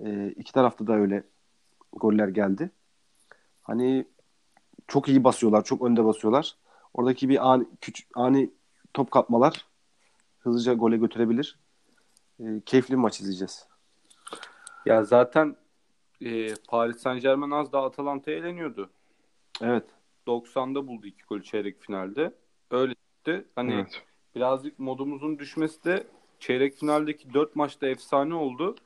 E, 0.00 0.28
iki 0.28 0.52
tarafta 0.52 0.86
da 0.86 0.92
öyle 0.92 1.24
goller 1.92 2.28
geldi. 2.28 2.70
Hani 3.62 4.06
çok 4.88 5.08
iyi 5.08 5.24
basıyorlar, 5.24 5.64
çok 5.64 5.82
önde 5.82 6.04
basıyorlar. 6.04 6.56
Oradaki 6.94 7.28
bir 7.28 7.52
ani, 7.52 7.66
küçük, 7.80 8.08
ani 8.14 8.50
top 8.94 9.10
kapmalar 9.10 9.66
hızlıca 10.38 10.74
gole 10.74 10.96
götürebilir. 10.96 11.58
E, 12.40 12.44
keyifli 12.66 12.92
bir 12.92 13.00
maç 13.00 13.20
izleyeceğiz. 13.20 13.66
Ya 14.86 15.04
zaten 15.04 15.56
e, 16.20 16.54
Paris 16.68 16.96
Saint 16.96 17.22
Germain 17.22 17.50
az 17.50 17.72
daha 17.72 17.86
Atalanta'ya 17.86 18.36
eleniyordu. 18.36 18.90
Evet. 19.60 19.84
90'da 20.28 20.86
buldu 20.86 21.06
iki 21.06 21.24
gol 21.24 21.40
çeyrek 21.40 21.80
finalde. 21.82 22.34
Öyle 22.70 22.94
gitti. 22.94 23.44
Hani 23.54 23.74
Evet. 23.74 24.02
birazcık 24.34 24.78
modumuzun 24.78 25.38
düşmesi 25.38 25.84
de 25.84 26.06
çeyrek 26.38 26.74
finaldeki 26.74 27.34
4 27.34 27.56
maçta 27.56 27.86
efsane 27.88 28.34
oldu. 28.34 28.76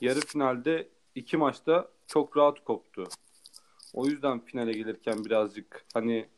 Yarı 0.00 0.20
finalde 0.20 0.88
2 1.14 1.36
maçta 1.36 1.88
çok 2.06 2.36
rahat 2.36 2.64
koptu. 2.64 3.04
O 3.94 4.06
yüzden 4.06 4.40
finale 4.40 4.72
gelirken 4.72 5.24
birazcık 5.24 5.84
hani 5.94 6.28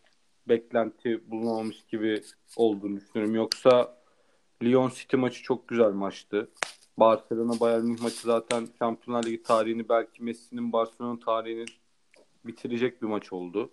beklenti 0.49 1.31
bulunamamış 1.31 1.85
gibi 1.85 2.23
olduğunu 2.57 2.97
düşünüyorum. 2.97 3.35
Yoksa 3.35 3.97
Lyon 4.63 4.91
City 4.95 5.17
maçı 5.17 5.43
çok 5.43 5.69
güzel 5.69 5.91
maçtı. 5.91 6.51
Barcelona 6.99 7.61
Bayern 7.61 7.85
Münih 7.85 8.03
maçı 8.03 8.21
zaten 8.21 8.69
Şampiyonlar 8.79 9.25
Ligi 9.25 9.43
tarihini 9.43 9.89
belki 9.89 10.23
Messi'nin 10.23 10.73
Barcelona 10.73 11.19
tarihini 11.19 11.65
bitirecek 12.45 13.03
bir 13.03 13.07
maç 13.07 13.33
oldu. 13.33 13.71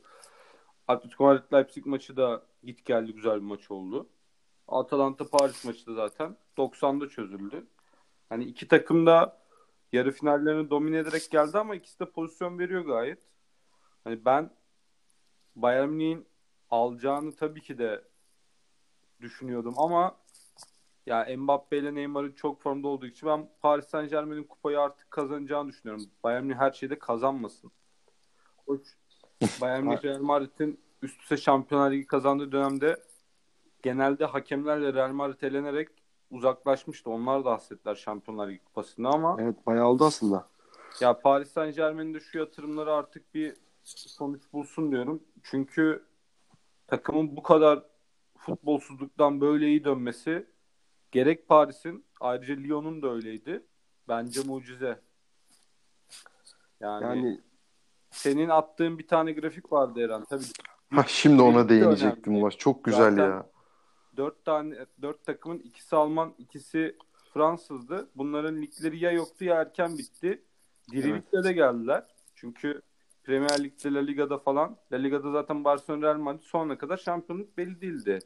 Atletico 0.88 1.23
Madrid 1.23 1.53
Leipzig 1.53 1.86
maçı 1.86 2.17
da 2.17 2.43
git 2.63 2.86
geldi 2.86 3.13
güzel 3.13 3.36
bir 3.36 3.45
maç 3.45 3.71
oldu. 3.71 4.09
Atalanta 4.67 5.27
Paris 5.29 5.65
maçı 5.65 5.88
da 5.88 5.93
zaten 5.93 6.38
90'da 6.57 7.09
çözüldü. 7.09 7.67
Hani 8.29 8.43
iki 8.43 8.67
takım 8.67 9.05
da 9.05 9.41
yarı 9.91 10.11
finallerini 10.11 10.69
domine 10.69 10.97
ederek 10.97 11.31
geldi 11.31 11.57
ama 11.57 11.75
ikisi 11.75 11.99
de 11.99 12.05
pozisyon 12.05 12.59
veriyor 12.59 12.86
gayet. 12.86 13.19
Hani 14.03 14.25
ben 14.25 14.49
Bayern 15.55 15.89
Münih'in 15.89 16.27
alacağını 16.69 17.36
tabii 17.36 17.61
ki 17.61 17.77
de 17.77 18.03
düşünüyordum 19.21 19.73
ama 19.77 20.17
ya 21.05 21.38
Mbappe 21.38 21.77
ile 21.77 21.95
Neymar'ın 21.95 22.31
çok 22.31 22.61
formda 22.61 22.88
olduğu 22.88 23.05
için 23.05 23.29
ben 23.29 23.49
Paris 23.61 23.88
Saint 23.88 24.09
Germain'in 24.09 24.43
kupayı 24.43 24.79
artık 24.79 25.11
kazanacağını 25.11 25.69
düşünüyorum. 25.69 26.05
Bayern 26.23 26.43
Münih 26.43 26.59
her 26.59 26.71
şeyde 26.71 26.99
kazanmasın. 26.99 27.71
Hoş 28.65 28.81
Bayern 29.61 29.83
Münih 29.83 30.03
Real 30.03 30.21
Madrid'in 30.21 30.79
üst 31.01 31.21
üste 31.21 31.37
Şampiyonlar 31.37 31.91
Ligi 31.91 32.07
kazandığı 32.07 32.51
dönemde 32.51 33.03
genelde 33.83 34.25
hakemlerle 34.25 34.93
Real 34.93 35.11
Madrid 35.11 35.41
elenerek 35.41 35.89
uzaklaşmıştı. 36.31 37.09
Onlar 37.09 37.45
da 37.45 37.51
hasretler 37.51 37.95
Şampiyonlar 37.95 38.47
Ligi 38.49 38.63
kupasını 38.63 39.09
ama 39.09 39.37
Evet 39.39 39.55
bayağı 39.65 39.87
oldu 39.87 40.05
aslında. 40.05 40.47
ya 41.01 41.19
Paris 41.19 41.51
Saint 41.51 41.75
Germain'in 41.75 42.13
de 42.13 42.19
şu 42.19 42.37
yatırımları 42.37 42.93
artık 42.93 43.33
bir 43.33 43.53
sonuç 43.83 44.41
bulsun 44.53 44.91
diyorum. 44.91 45.23
Çünkü 45.43 46.05
takımın 46.87 47.37
bu 47.37 47.43
kadar 47.43 47.83
futbolsuzluktan 48.37 49.41
böyle 49.41 49.67
iyi 49.67 49.83
dönmesi 49.83 50.45
gerek 51.11 51.47
Paris'in 51.47 52.05
ayrıca 52.19 52.55
Lyon'un 52.55 53.01
da 53.01 53.11
öyleydi. 53.11 53.63
Bence 54.07 54.41
mucize. 54.41 54.99
Yani, 56.79 57.03
Yani 57.03 57.41
senin 58.14 58.49
attığın 58.49 58.99
bir 58.99 59.07
tane 59.07 59.32
grafik 59.32 59.72
vardı 59.72 60.01
Eren. 60.01 60.24
Tabii 60.30 60.43
Ha, 60.93 61.03
şimdi 61.07 61.41
ona 61.41 61.70
değinecektim. 61.70 62.36
Ulaş. 62.43 62.57
Çok 62.57 62.84
güzel 62.84 63.11
Zaten- 63.11 63.30
ya. 63.30 63.49
dört 64.18 64.45
tane 64.45 64.76
dört 65.01 65.26
takımın 65.26 65.59
ikisi 65.59 65.95
Alman, 65.95 66.34
ikisi 66.38 66.95
Fransızdı. 67.34 68.09
Bunların 68.16 68.61
ligleri 68.61 68.99
ya 68.99 69.11
yoktu 69.11 69.45
ya 69.45 69.55
erken 69.61 69.97
bitti. 69.97 70.43
Dirilikle 70.91 71.43
de 71.43 71.53
geldiler. 71.53 72.03
Çünkü 72.36 72.82
Premier 73.24 73.64
Lig'de, 73.64 73.93
La 73.93 73.99
Liga'da 73.99 74.38
falan. 74.38 74.78
La 74.91 74.97
Liga'da 74.97 75.32
zaten 75.32 75.64
Barcelona 75.64 76.01
Real 76.07 76.18
Madrid 76.18 76.41
sonuna 76.43 76.78
kadar 76.78 76.97
şampiyonluk 76.97 77.57
belli 77.57 77.82
değildi. 77.82 78.20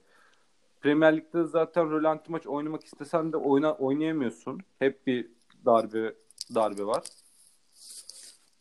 Premier 0.81 1.17
Lig'de 1.17 1.43
zaten 1.43 1.91
rölanti 1.91 2.31
maç 2.31 2.47
oynamak 2.47 2.83
istesen 2.83 3.33
de 3.33 3.37
oyna, 3.37 3.73
oynayamıyorsun. 3.73 4.59
Hep 4.79 5.07
bir 5.07 5.27
darbe 5.65 6.13
darbe 6.55 6.85
var. 6.85 7.03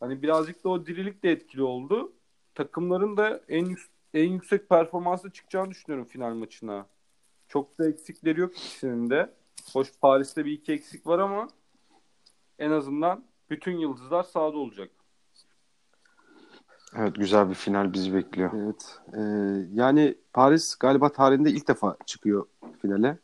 Hani 0.00 0.22
birazcık 0.22 0.64
da 0.64 0.68
o 0.68 0.86
dirilik 0.86 1.22
de 1.22 1.30
etkili 1.30 1.62
oldu. 1.62 2.12
Takımların 2.54 3.16
da 3.16 3.40
en 3.48 3.64
yük- 3.64 3.90
en 4.14 4.30
yüksek 4.32 4.68
performansla 4.68 5.30
çıkacağını 5.30 5.70
düşünüyorum 5.70 6.08
final 6.08 6.34
maçına. 6.34 6.86
Çok 7.48 7.78
da 7.78 7.88
eksikleri 7.88 8.40
yok 8.40 8.52
ikisinin 8.56 9.10
de. 9.10 9.34
Hoş 9.72 9.92
Paris'te 10.00 10.44
bir 10.44 10.52
iki 10.52 10.72
eksik 10.72 11.06
var 11.06 11.18
ama 11.18 11.48
en 12.58 12.70
azından 12.70 13.24
bütün 13.50 13.78
yıldızlar 13.78 14.22
sahada 14.22 14.56
olacak. 14.56 14.90
Evet 16.96 17.14
güzel 17.16 17.48
bir 17.48 17.54
final 17.54 17.92
bizi 17.92 18.14
bekliyor. 18.14 18.50
Evet. 18.54 18.98
Ee, 19.14 19.20
yani 19.74 20.14
Paris 20.32 20.76
galiba 20.76 21.08
tarihinde 21.12 21.50
ilk 21.50 21.68
defa 21.68 21.96
çıkıyor 22.06 22.46
finale. 22.82 23.18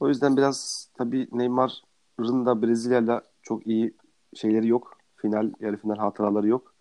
O 0.00 0.08
yüzden 0.08 0.36
biraz 0.36 0.88
tabii 0.94 1.28
Neymar'ın 1.32 2.46
da 2.46 2.62
Brezilya'yla 2.62 3.22
çok 3.42 3.66
iyi 3.66 3.94
şeyleri 4.34 4.68
yok. 4.68 4.95
Final, 5.16 5.52
yarı 5.60 5.76
final 5.76 5.96
hatıraları 5.96 6.48
yok. 6.48 6.74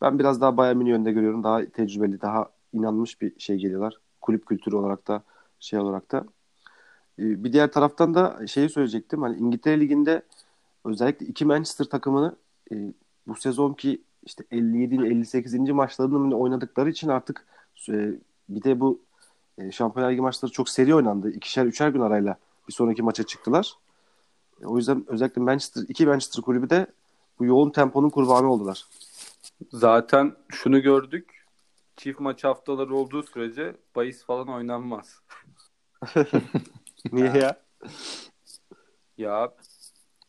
Ben 0.00 0.18
biraz 0.18 0.40
daha 0.40 0.56
Bayern 0.56 0.76
Münih 0.76 0.94
önde 0.94 1.12
görüyorum. 1.12 1.44
Daha 1.44 1.66
tecrübeli, 1.66 2.20
daha 2.20 2.50
inanmış 2.72 3.20
bir 3.20 3.40
şey 3.40 3.56
geliyorlar. 3.56 3.94
Kulüp 4.20 4.46
kültürü 4.46 4.76
olarak 4.76 5.08
da 5.08 5.22
şey 5.60 5.78
olarak 5.78 6.12
da. 6.12 6.24
Ee, 7.18 7.44
bir 7.44 7.52
diğer 7.52 7.72
taraftan 7.72 8.14
da 8.14 8.46
şeyi 8.46 8.68
söyleyecektim. 8.68 9.22
Hani 9.22 9.36
İngiltere 9.36 9.80
Ligi'nde 9.80 10.22
özellikle 10.84 11.26
iki 11.26 11.44
Manchester 11.44 11.84
takımını 11.84 12.36
e, 12.72 12.92
bu 13.26 13.34
sezonki 13.34 14.02
işte 14.22 14.44
57. 14.50 15.06
58. 15.06 15.54
maçlarını 15.54 16.36
oynadıkları 16.36 16.90
için 16.90 17.08
artık 17.08 17.46
e, 17.88 18.12
bir 18.48 18.62
de 18.62 18.80
bu 18.80 19.00
e, 19.58 19.72
Şampiyonlar 19.72 20.12
Ligi 20.12 20.20
maçları 20.20 20.52
çok 20.52 20.68
seri 20.68 20.94
oynandı. 20.94 21.30
İkişer 21.30 21.66
üçer 21.66 21.88
gün 21.88 22.00
arayla 22.00 22.36
bir 22.68 22.72
sonraki 22.72 23.02
maça 23.02 23.22
çıktılar. 23.22 23.74
O 24.64 24.76
yüzden 24.76 25.04
özellikle 25.06 25.42
Manchester 25.42 25.84
iki 25.88 26.06
Manchester 26.06 26.42
kulübü 26.44 26.70
de 26.70 26.86
bu 27.40 27.44
yoğun 27.44 27.70
temponun 27.70 28.10
kurbanı 28.10 28.52
oldular. 28.52 28.84
Zaten 29.72 30.36
şunu 30.48 30.82
gördük. 30.82 31.44
Çift 31.96 32.20
maç 32.20 32.44
haftaları 32.44 32.94
olduğu 32.96 33.22
sürece 33.22 33.76
bahis 33.96 34.24
falan 34.24 34.48
oynanmaz. 34.48 35.20
Niye 37.12 37.26
ya? 37.26 37.60
Ya 39.18 39.54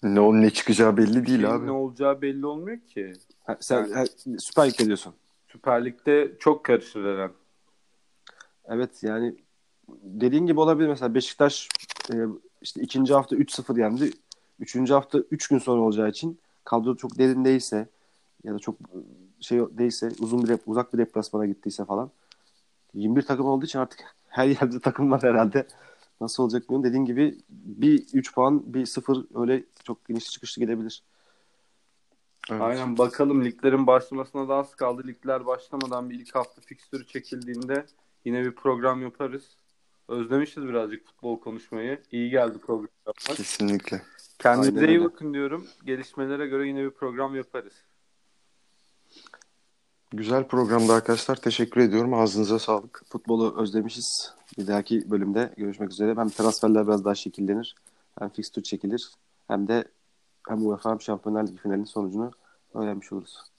Ne 0.03 0.19
onun 0.19 0.41
ne 0.41 0.49
çıkacağı 0.49 0.97
belli 0.97 1.13
değil 1.13 1.27
şeyin 1.27 1.43
abi. 1.43 1.65
ne 1.65 1.71
olacağı 1.71 2.21
belli 2.21 2.45
olmuyor 2.45 2.79
ki. 2.79 3.13
Ha, 3.43 3.57
sen 3.59 3.91
ha, 3.91 4.03
Süper 4.39 4.67
Lig'de 4.67 4.85
diyorsun. 4.85 5.13
Süper 5.47 5.85
Lig'de 5.85 6.35
çok 6.39 6.65
karışır 6.65 7.05
Eren. 7.05 7.31
Evet 8.65 9.03
yani 9.03 9.35
dediğin 9.87 10.45
gibi 10.45 10.59
olabilir 10.59 10.87
mesela 10.87 11.15
Beşiktaş 11.15 11.69
e, 12.13 12.15
işte 12.61 12.81
ikinci 12.81 13.13
hafta 13.13 13.35
3-0 13.35 13.79
yendi. 13.79 14.11
Üçüncü 14.59 14.93
hafta 14.93 15.17
3 15.19 15.47
gün 15.47 15.57
sonra 15.57 15.81
olacağı 15.81 16.09
için 16.09 16.39
kadro 16.63 16.95
çok 16.95 17.17
derin 17.17 17.45
değilse 17.45 17.89
ya 18.43 18.53
da 18.53 18.59
çok 18.59 18.75
şey 19.39 19.59
değilse 19.59 20.11
uzun 20.19 20.43
bir 20.43 20.47
dep- 20.47 20.61
uzak 20.65 20.93
bir 20.93 20.97
deplasmana 20.97 21.45
gittiyse 21.45 21.85
falan 21.85 22.11
21 22.93 23.21
takım 23.21 23.45
olduğu 23.45 23.65
için 23.65 23.79
artık 23.79 23.99
her 24.27 24.47
yerde 24.47 24.79
takım 24.79 25.11
var 25.11 25.23
herhalde. 25.23 25.67
Nasıl 26.21 26.43
olacak 26.43 26.63
bilmiyorum. 26.63 26.83
Dediğin 26.83 27.05
gibi 27.05 27.37
bir 27.49 28.05
3 28.13 28.33
puan 28.33 28.73
bir 28.73 28.85
0 28.85 29.25
öyle 29.35 29.63
çok 29.83 30.05
geniş 30.05 30.31
çıkışlı 30.31 30.61
gelebilir. 30.61 31.03
Evet. 32.49 32.61
Aynen 32.61 32.97
bakalım 32.97 33.45
liglerin 33.45 33.87
başlamasına 33.87 34.49
da 34.49 34.55
az 34.55 34.75
kaldı. 34.75 35.07
Ligler 35.07 35.45
başlamadan 35.45 36.09
bir 36.09 36.19
ilk 36.19 36.35
hafta 36.35 36.61
fikstürü 36.61 37.05
çekildiğinde 37.05 37.85
yine 38.25 38.43
bir 38.43 38.51
program 38.51 39.01
yaparız. 39.01 39.43
Özlemişiz 40.07 40.63
birazcık 40.63 41.05
futbol 41.05 41.39
konuşmayı. 41.39 42.01
İyi 42.11 42.29
geldi 42.29 42.57
program 42.57 42.89
yapmak. 43.07 43.37
Kesinlikle. 43.37 44.01
Kendinize 44.41 44.79
Aynen 44.79 44.89
iyi 44.89 44.97
öyle. 44.97 45.05
bakın 45.05 45.33
diyorum. 45.33 45.67
Gelişmelere 45.85 46.47
göre 46.47 46.67
yine 46.67 46.83
bir 46.83 46.91
program 46.91 47.35
yaparız. 47.35 47.73
Güzel 50.13 50.47
programda 50.47 50.93
arkadaşlar. 50.93 51.35
Teşekkür 51.35 51.81
ediyorum. 51.81 52.13
Ağzınıza 52.13 52.59
sağlık. 52.59 53.03
Futbolu 53.09 53.61
özlemişiz. 53.61 54.33
Bir 54.57 54.67
dahaki 54.67 55.11
bölümde 55.11 55.53
görüşmek 55.57 55.91
üzere. 55.91 56.15
Hem 56.15 56.29
transferler 56.29 56.87
biraz 56.87 57.05
daha 57.05 57.15
şekillenir. 57.15 57.75
Hem 58.19 58.29
fixture 58.29 58.63
çekilir. 58.63 59.11
Hem 59.47 59.67
de 59.67 59.85
hem 60.49 60.65
UEFA 60.67 60.91
hem 60.91 61.01
Şampiyonlar 61.01 61.47
Ligi 61.47 61.57
finalinin 61.57 61.85
sonucunu 61.85 62.31
öğrenmiş 62.73 63.11
oluruz. 63.13 63.50